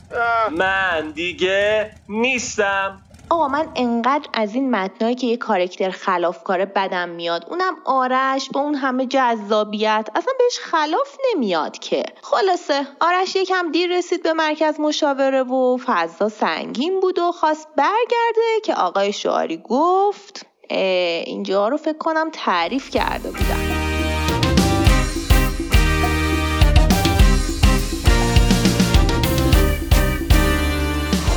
من 0.51 1.11
دیگه 1.11 1.91
نیستم. 2.09 3.08
آقا 3.31 3.47
من 3.47 3.67
انقدر 3.75 4.29
از 4.33 4.55
این 4.55 4.71
متنایی 4.71 5.15
که 5.15 5.27
یه 5.27 5.37
کارکتر 5.37 5.89
خلافکاره 5.89 6.65
بدم 6.65 7.09
میاد 7.09 7.45
اونم 7.49 7.75
آرش 7.85 8.49
با 8.49 8.61
اون 8.61 8.75
همه 8.75 9.05
جذابیت 9.05 10.09
اصلا 10.15 10.33
بهش 10.39 10.59
خلاف 10.59 11.17
نمیاد 11.29 11.79
که. 11.79 12.03
خلاصه 12.21 12.87
آرش 13.01 13.35
یکم 13.35 13.71
دیر 13.71 13.97
رسید 13.97 14.23
به 14.23 14.33
مرکز 14.33 14.79
مشاوره 14.79 15.43
و 15.43 15.77
فضا 15.85 16.29
سنگین 16.29 16.99
بود 16.99 17.19
و 17.19 17.31
خواست 17.31 17.67
برگرده 17.75 18.61
که 18.63 18.73
آقای 18.73 19.13
شعاری 19.13 19.57
گفت 19.57 20.45
اینجا 20.69 21.67
رو 21.67 21.77
فکر 21.77 21.97
کنم 21.97 22.29
تعریف 22.33 22.89
کرده 22.89 23.31
بودم. 23.31 23.89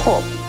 خب 0.04 0.41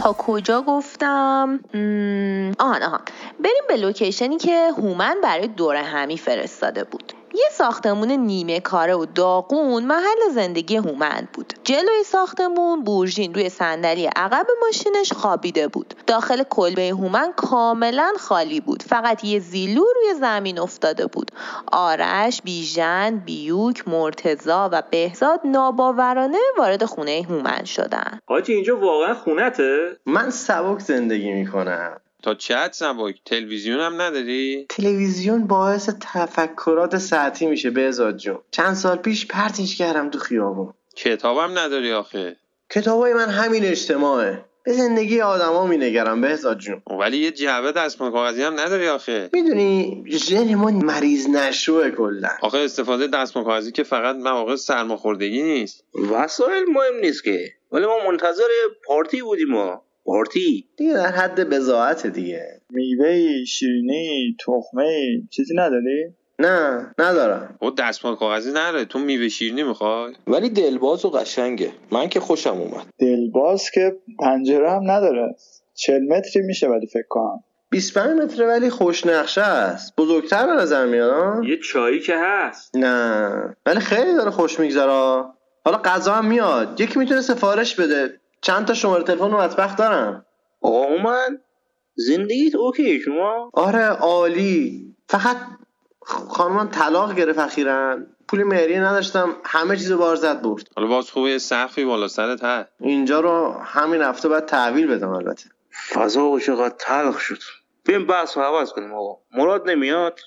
تا 0.00 0.12
کجا 0.18 0.62
گفتم؟ 0.62 1.60
مم، 1.74 2.52
آهان 2.58 2.82
آهان 2.82 3.00
بریم 3.40 3.62
به 3.68 3.76
لوکیشنی 3.76 4.36
که 4.36 4.70
هومن 4.76 5.16
برای 5.22 5.48
دور 5.48 5.76
همی 5.76 6.18
فرستاده 6.18 6.84
بود. 6.84 7.12
یه 7.40 7.48
ساختمون 7.52 8.10
نیمه 8.10 8.60
کاره 8.60 8.94
و 8.94 9.06
داغون 9.14 9.84
محل 9.84 10.32
زندگی 10.34 10.76
هومن 10.76 11.28
بود. 11.32 11.54
جلوی 11.64 12.04
ساختمون 12.06 12.84
بورژین 12.84 13.34
روی 13.34 13.48
صندلی 13.48 14.06
عقب 14.06 14.46
ماشینش 14.62 15.12
خوابیده 15.12 15.68
بود. 15.68 15.94
داخل 16.06 16.42
کلبه 16.42 16.88
هومن 16.88 17.32
کاملا 17.36 18.12
خالی 18.18 18.60
بود. 18.60 18.82
فقط 18.82 19.24
یه 19.24 19.38
زیلو 19.38 19.84
روی 19.94 20.14
زمین 20.20 20.58
افتاده 20.58 21.06
بود. 21.06 21.30
آرش 21.72 22.42
بیژن 22.42 23.22
بیوک 23.26 23.88
مرتزا 23.88 24.68
و 24.72 24.82
بهزاد 24.90 25.40
ناباورانه 25.44 26.38
وارد 26.58 26.84
خونه 26.84 27.26
هومن 27.28 27.64
شدن. 27.64 28.18
حاجی 28.28 28.52
اینجا 28.52 28.76
واقعا 28.76 29.14
خونته؟ 29.14 29.96
من 30.06 30.30
سبک 30.30 30.80
زندگی 30.80 31.32
می‌کنم. 31.32 32.00
تا 32.22 32.34
چت 32.34 32.70
سبک؟ 32.72 33.14
تلویزیون 33.24 33.80
هم 33.80 34.00
نداری؟ 34.02 34.66
تلویزیون 34.68 35.46
باعث 35.46 35.90
تفکرات 36.00 36.98
ساعتی 36.98 37.46
میشه 37.46 37.70
بهزاد 37.70 38.16
جون. 38.16 38.38
چند 38.50 38.74
سال 38.74 38.96
پیش 38.96 39.26
پرتش 39.26 39.76
کردم 39.76 40.10
تو 40.10 40.18
خیابون. 40.18 40.74
کتابم 40.96 41.58
نداری 41.58 41.92
آخه. 41.92 42.36
کتابای 42.70 43.14
من 43.14 43.28
همین 43.28 43.64
اجتماعه. 43.64 44.44
به 44.64 44.72
زندگی 44.72 45.20
آدما 45.20 45.66
مینگرم 45.66 46.20
بهزاد 46.20 46.58
جون. 46.58 46.82
ولی 47.00 47.18
یه 47.18 47.30
جعبه 47.30 47.72
دستمال 47.72 48.12
کاغذی 48.12 48.42
هم 48.42 48.60
نداری 48.60 48.88
آخه. 48.88 49.30
می‌دونی 49.32 50.04
ژن 50.08 50.54
ما 50.54 50.70
مریض 50.70 51.28
نشوه 51.28 51.90
کلا. 51.90 52.28
آخه 52.42 52.58
استفاده 52.58 53.06
دستمال 53.06 53.44
کاغذی 53.44 53.72
که 53.72 53.82
فقط 53.82 54.16
مواقع 54.16 54.56
سرماخوردگی 54.56 55.42
نیست. 55.42 55.84
وسایل 56.12 56.64
مهم 56.64 57.00
نیست 57.00 57.24
که. 57.24 57.52
ولی 57.72 57.86
ما 57.86 58.10
منتظر 58.10 58.48
پارتی 58.86 59.22
بودیم 59.22 59.48
ما 59.48 59.82
پارتی؟ 60.04 60.68
دیگه 60.76 60.94
در 60.94 61.12
حد 61.12 61.48
بزاعت 61.50 62.06
دیگه. 62.06 62.60
میوه 62.70 63.44
شیرینی 63.44 64.36
تخمه 64.46 65.22
چیزی 65.30 65.54
نداری؟ 65.56 66.14
نه 66.38 66.94
ندارم. 66.98 67.56
او 67.60 67.70
دستمال 67.70 68.16
کاغذی 68.16 68.50
نداره 68.50 68.84
تو 68.84 68.98
میوه 68.98 69.28
شیرینی 69.28 69.62
می‌خوای؟ 69.62 70.12
ولی 70.26 70.50
دلباز 70.50 71.04
و 71.04 71.10
قشنگه. 71.10 71.72
من 71.92 72.08
که 72.08 72.20
خوشم 72.20 72.50
اومد. 72.50 72.86
دلباز 72.98 73.70
که 73.74 73.96
پنجره 74.18 74.70
هم 74.70 74.90
نداره. 74.90 75.34
چل 75.74 75.98
متری 75.98 76.42
میشه 76.42 76.68
ولی 76.68 76.86
فکر 76.86 77.06
کنم. 77.08 77.44
25 77.70 78.20
متره 78.20 78.46
ولی 78.46 78.70
خوش 78.70 79.06
نقشه 79.06 79.40
است. 79.40 79.96
بزرگتر 79.96 80.46
به 80.46 80.52
نظر 80.52 80.86
میاد؟ 80.86 81.44
یه 81.44 81.58
چایی 81.58 82.00
که 82.00 82.14
هست. 82.16 82.76
نه. 82.76 83.56
ولی 83.66 83.80
خیلی 83.80 84.14
داره 84.14 84.30
خوش 84.30 84.60
میگذره. 84.60 85.24
حالا 85.64 85.78
غذا 85.84 86.12
هم 86.12 86.26
میاد. 86.26 86.80
یکی 86.80 86.98
می‌تونه 86.98 87.20
سفارش 87.20 87.74
بده. 87.74 88.19
چند 88.40 88.66
تا 88.66 88.74
شماره 88.74 89.02
تلفن 89.02 89.24
و 89.24 89.36
مطبخ 89.36 89.76
دارم؟ 89.76 90.26
آقا 90.60 90.84
اومد. 90.84 91.30
زندگیت 91.94 92.54
اوکی 92.54 93.00
شما؟ 93.00 93.50
آره 93.54 93.84
عالی. 93.84 94.94
فقط 95.08 95.36
خانمم 96.02 96.68
طلاق 96.68 97.14
گرفت 97.14 97.38
اخیرا. 97.38 97.98
پول 98.28 98.42
مهریه 98.42 98.80
نداشتم 98.80 99.36
همه 99.44 99.76
چیزو 99.76 99.98
بار 99.98 100.16
زد 100.16 100.42
برد. 100.42 100.68
حالا 100.76 100.88
باز 100.88 101.10
خوبه 101.10 101.30
یه 101.30 101.38
سقفی 101.38 101.84
بالا 101.84 102.08
سرت 102.08 102.44
هست. 102.44 102.68
اینجا 102.80 103.20
رو 103.20 103.52
همین 103.52 104.02
هفته 104.02 104.28
باید 104.28 104.46
تحویل 104.46 104.86
بدم 104.86 105.08
البته. 105.08 105.50
فضا 105.88 106.24
و 106.24 106.40
چقدر 106.40 106.74
تلخ 106.78 107.20
شد. 107.20 107.38
بیایم 107.84 108.06
بحث 108.06 108.36
رو 108.36 108.42
عوض 108.42 108.72
کنیم 108.72 108.94
آقا. 108.94 109.20
مراد 109.32 109.70
نمیاد؟ 109.70 110.20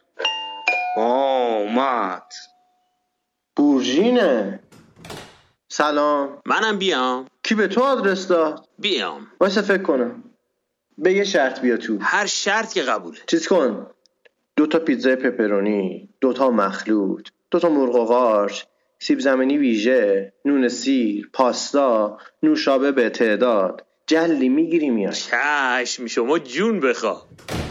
آه 0.98 1.58
اومد 1.58 2.34
بورژینه 3.56 4.60
سلام. 5.68 6.42
منم 6.46 6.78
بیام. 6.78 7.26
کی 7.44 7.56
به 7.56 7.68
تو 7.68 7.82
آدرس 7.82 8.28
داد؟ 8.28 8.68
بیام. 8.80 9.28
واسه 9.40 9.62
فکر 9.62 9.84
کنم. 9.84 10.24
به 10.98 11.14
یه 11.14 11.24
شرط 11.24 11.62
بیا 11.62 11.78
تو. 11.78 11.98
هر 12.02 12.26
شرط 12.26 12.74
که 12.74 12.82
قبوله. 12.82 13.18
چیز 13.28 13.48
کن. 13.48 13.88
دو 14.56 14.68
تا 14.68 14.80
پیتزای 14.80 15.16
پپرونی 15.16 16.10
دو 16.22 16.34
تا 16.34 16.52
مخلوط 16.52 17.30
دو 17.52 17.60
تا 17.60 17.70
مرغ 17.70 17.96
و 17.96 18.06
قارچ 18.06 18.64
سیب 19.00 19.20
زمینی 19.20 19.58
ویژه 19.58 20.34
نون 20.46 20.68
سیر 20.68 21.30
پاستا 21.34 22.18
نوشابه 22.44 22.92
به 22.92 23.10
تعداد. 23.10 23.86
جلی 24.08 24.50
می‌گیری 24.50 24.90
میای. 24.90 25.14
چشم 25.14 26.06
شما 26.06 26.40
جون 26.40 26.80
بخوا 26.80 27.22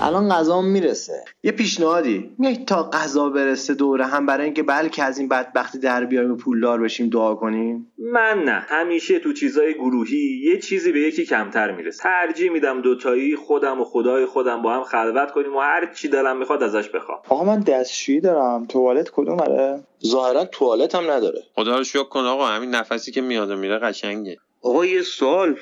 الان 0.01 0.29
غذا 0.29 0.63
می‌رسه. 0.63 1.25
یه 1.43 1.53
پیشنهادی 1.53 2.31
میای 2.39 2.57
تا 2.57 2.91
غذا 2.91 3.29
برسه 3.29 3.75
دوره 3.75 4.07
هم 4.07 4.27
برای 4.27 4.45
اینکه 4.45 4.63
بلکه 4.63 5.03
از 5.03 5.19
این 5.19 5.29
بدبختی 5.29 5.79
در 5.79 6.05
بیایم 6.05 6.33
و 6.33 6.37
پولدار 6.37 6.81
بشیم 6.81 7.09
دعا 7.09 7.35
کنیم؟ 7.35 7.93
من 7.99 8.43
نه. 8.45 8.53
همیشه 8.69 9.19
تو 9.19 9.33
چیزای 9.33 9.75
گروهی 9.75 10.41
یه 10.45 10.59
چیزی 10.59 10.93
به 10.93 11.01
یکی 11.01 11.27
کمتر 11.27 11.73
می‌رسه. 11.73 12.03
ترجیح 12.03 12.51
میدم 12.51 12.83
دوتایی 12.83 13.37
خودم 13.37 13.81
و 13.81 13.85
خدای 13.85 14.27
خودم 14.27 14.63
با 14.63 14.75
هم 14.75 14.85
خلوت 14.85 15.31
کنیم 15.31 15.57
و 15.57 15.61
هر 15.61 15.93
چی 15.95 16.09
دلم 16.09 16.37
می‌خواد 16.37 16.63
ازش 16.63 16.89
بخوام. 16.89 17.19
آقا 17.29 17.45
من 17.45 17.61
دستشویی 17.61 18.21
دارم. 18.21 18.67
توالت 18.67 19.11
کدوم 19.11 19.41
آره؟ 19.41 19.83
ظاهرا 20.07 20.45
توالت 20.45 20.95
هم 20.95 21.11
نداره. 21.11 21.43
خدا 21.55 21.79
رو 21.79 21.85
شکر 21.85 22.05
کن 22.05 22.21
آقا 22.21 22.47
همین 22.47 22.71
نفسی 22.71 23.13
که 23.13 23.21
میاد 23.21 23.51
و 23.51 23.57
میره 23.57 23.79
قشنگه. 23.79 24.37
آقا 24.63 24.87
یه 24.87 25.03
سوال 25.03 25.57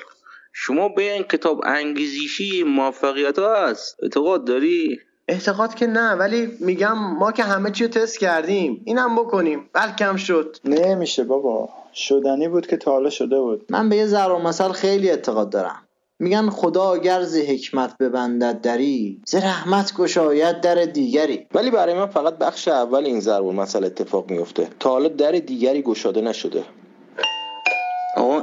شما 0.53 0.89
به 0.89 1.13
این 1.13 1.23
کتاب 1.23 1.61
انگیزشی 1.65 2.63
موفقیت 2.63 3.39
هست. 3.39 3.97
اعتقاد 4.03 4.45
داری؟ 4.45 4.99
اعتقاد 5.27 5.75
که 5.75 5.87
نه 5.87 6.11
ولی 6.11 6.57
میگم 6.59 6.97
ما 6.97 7.31
که 7.31 7.43
همه 7.43 7.71
چی 7.71 7.83
رو 7.83 7.89
تست 7.89 8.19
کردیم. 8.19 8.81
اینم 8.85 9.15
بکنیم. 9.15 9.69
بلکه 9.73 10.05
هم 10.05 10.15
شد. 10.15 10.57
نمیشه 10.65 11.23
بابا. 11.23 11.69
شدنی 11.93 12.47
بود 12.47 12.67
که 12.67 12.77
تا 12.77 12.91
حالا 12.91 13.09
شده 13.09 13.39
بود. 13.39 13.65
من 13.69 13.89
به 13.89 13.95
یه 13.95 14.05
ضرب 14.05 14.31
مثل 14.31 14.71
خیلی 14.71 15.09
اعتقاد 15.09 15.49
دارم. 15.49 15.87
میگن 16.19 16.49
خدا 16.49 16.93
اگر 16.93 17.21
ز 17.21 17.37
حکمت 17.37 17.97
ببندد 17.97 18.61
دری 18.61 19.21
ز 19.27 19.35
رحمت 19.35 19.93
گشاید 19.93 20.61
در 20.61 20.75
دیگری. 20.75 21.47
ولی 21.53 21.71
برای 21.71 21.93
من 21.93 22.05
فقط 22.05 22.37
بخش 22.37 22.67
اول 22.67 23.05
این 23.05 23.19
ضرب 23.19 23.45
المثل 23.45 23.83
اتفاق 23.83 24.31
میفته. 24.31 24.67
تا 24.79 24.89
حالا 24.89 25.07
در 25.07 25.31
دیگری 25.31 25.81
گشاده 25.81 26.21
نشده. 26.21 26.63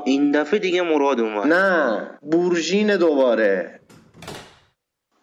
این 0.08 0.30
دفعه 0.30 0.58
دیگه 0.60 0.82
مراد 0.82 1.20
اومد. 1.20 1.46
نه 1.46 2.10
بورژین 2.22 2.96
دوباره. 2.96 3.80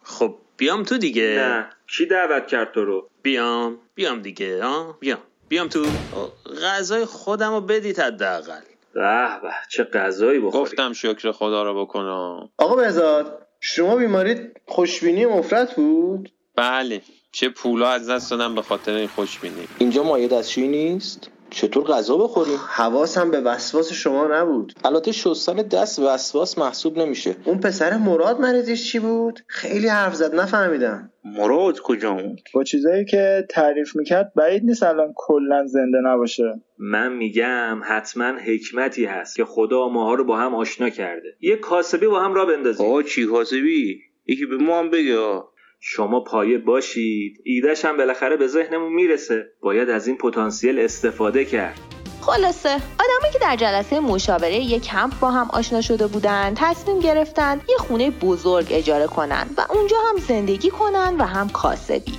خب 0.04 0.36
بیام 0.58 0.84
تو 0.84 0.98
دیگه. 0.98 1.36
نه 1.38 1.70
کی 1.88 2.06
دعوت 2.06 2.48
کرد 2.48 2.72
تو 2.72 2.86
رو؟ 2.86 3.10
بیام 3.22 3.78
بیام 3.96 4.22
دیگه 4.22 4.64
ها 4.64 4.98
بیام 5.00 5.20
بیام 5.50 5.68
تو. 5.68 5.86
آه، 6.16 6.32
غذای 6.62 7.06
خودم 7.06 7.52
رو 7.54 7.62
بدید 7.62 8.00
حداقل. 8.00 8.62
به 8.94 9.28
به 9.42 9.50
چه 9.70 9.84
غذایی 9.84 10.40
بخوری؟ 10.40 10.64
گفتم 10.64 10.94
شکر 10.94 11.32
خدا 11.32 11.64
رو 11.64 11.86
بکنم. 11.86 12.50
آقا 12.58 12.76
بهزاد 12.76 13.48
شما 13.60 13.96
بیماریت 13.96 14.40
خوشبینی 14.66 15.26
مفرط 15.26 15.76
بود؟ 15.76 16.32
بله 16.56 17.02
چه 17.32 17.50
پولا 17.50 17.90
از 17.90 18.10
دست 18.10 18.32
دادم 18.32 18.56
به 18.56 18.62
خاطر 18.62 18.94
این 18.94 19.08
خوشبینی. 19.08 19.68
اینجا 19.78 20.04
مایه 20.04 20.28
دستشویی 20.28 20.68
نیست؟ 20.68 21.32
چطور 21.56 21.84
غذا 21.84 22.18
بخوریم؟ 22.18 22.60
حواسم 22.68 23.32
به 23.32 23.42
وسواس 23.42 23.94
شما 23.94 24.28
نبود. 24.28 24.74
البته 24.84 25.12
شستن 25.12 25.56
دست 25.56 26.00
وسواس 26.00 26.58
محسوب 26.58 26.98
نمیشه. 26.98 27.36
اون 27.46 27.60
پسر 27.60 27.98
مراد 27.98 28.40
مریضش 28.40 28.92
چی 28.92 29.00
بود؟ 29.00 29.40
خیلی 29.48 29.88
حرف 29.88 30.16
زد 30.16 30.36
نفهمیدم. 30.36 31.12
مراد 31.26 31.80
کجا 31.80 32.14
بود؟ 32.14 32.42
با 32.54 32.64
چیزایی 32.64 33.06
که 33.06 33.48
تعریف 33.50 33.96
می‌کرد 33.96 34.32
بعید 34.36 34.64
نیست 34.64 34.84
الان 34.84 35.14
کلا 35.16 35.66
زنده 35.68 35.98
نباشه. 36.06 36.62
من 36.78 37.14
میگم 37.14 37.82
حتما 37.84 38.34
حکمتی 38.46 39.06
هست 39.06 39.36
که 39.36 39.46
خدا 39.46 39.90
ماها 39.90 40.14
رو 40.14 40.24
با 40.24 40.38
هم 40.38 40.56
آشنا 40.56 40.90
کرده. 40.90 41.36
یه 41.42 41.56
کاسبی 41.56 42.08
با 42.08 42.20
هم 42.20 42.34
را 42.34 42.46
بندازیم. 42.46 42.86
آقا 42.86 43.04
چی 43.04 43.26
کاسبی؟ 43.26 44.00
یکی 44.28 44.46
به 44.46 44.58
ما 44.58 44.80
هم 44.80 44.90
بگه. 44.90 45.42
شما 45.80 46.20
پایه 46.20 46.58
باشید. 46.58 47.38
ایدهش 47.44 47.86
هم 47.86 47.98
بالاخره 47.98 48.38
به 48.38 48.48
ذهنمون 48.48 48.94
می‌رسه. 48.94 49.46
باید 49.62 49.90
از 49.90 50.08
این 50.08 50.18
پتانسیل 50.18 50.80
استفاده 50.80 51.46
کرد. 51.46 51.80
خلاصه 52.22 52.70
آدمایی 52.70 53.34
که 53.34 53.40
در 53.42 53.56
جلسه 53.56 54.00
مشاوره 54.00 54.56
یک 54.56 54.84
کمپ 54.84 55.20
با 55.20 55.32
هم 55.32 55.50
آشنا 55.54 55.82
شده 55.82 56.08
بودن 56.08 56.54
تصمیم 56.58 57.00
گرفتن 57.00 57.62
یه 57.70 57.78
خونه 57.78 58.12
بزرگ 58.12 58.68
اجاره 58.70 59.08
کنن 59.08 59.48
و 59.58 59.62
اونجا 59.70 59.98
هم 60.10 60.18
زندگی 60.18 60.70
کنن 60.70 61.16
و 61.20 61.24
هم 61.24 61.50
کاسبی. 61.50 62.14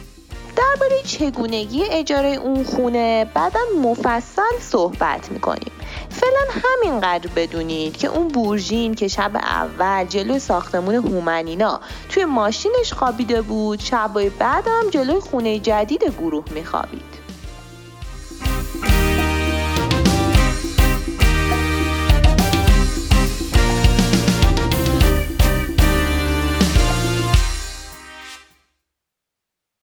درباره 0.57 1.03
چگونگی 1.05 1.85
اجاره 1.90 2.29
اون 2.29 2.64
خونه 2.64 3.31
بعدا 3.35 3.61
مفصل 3.83 4.59
صحبت 4.61 5.31
می‌کنیم. 5.33 5.73
فعلا 6.11 6.62
همینقدر 6.62 7.31
بدونید 7.37 7.97
که 7.97 8.09
اون 8.09 8.29
بورژین 8.29 8.95
که 8.95 9.09
شب 9.09 9.37
اول 9.37 10.05
جلوی 10.05 10.38
ساختمون 10.38 10.95
هومنینا 10.95 11.81
توی 12.09 12.25
ماشینش 12.25 12.92
خوابیده 12.92 13.42
بود 13.42 13.81
شبای 13.81 14.31
بعدم 14.31 14.90
جلوی 14.90 15.21
خونه 15.21 15.59
جدید 15.59 16.05
گروه 16.05 16.45
میخوابید. 16.51 17.15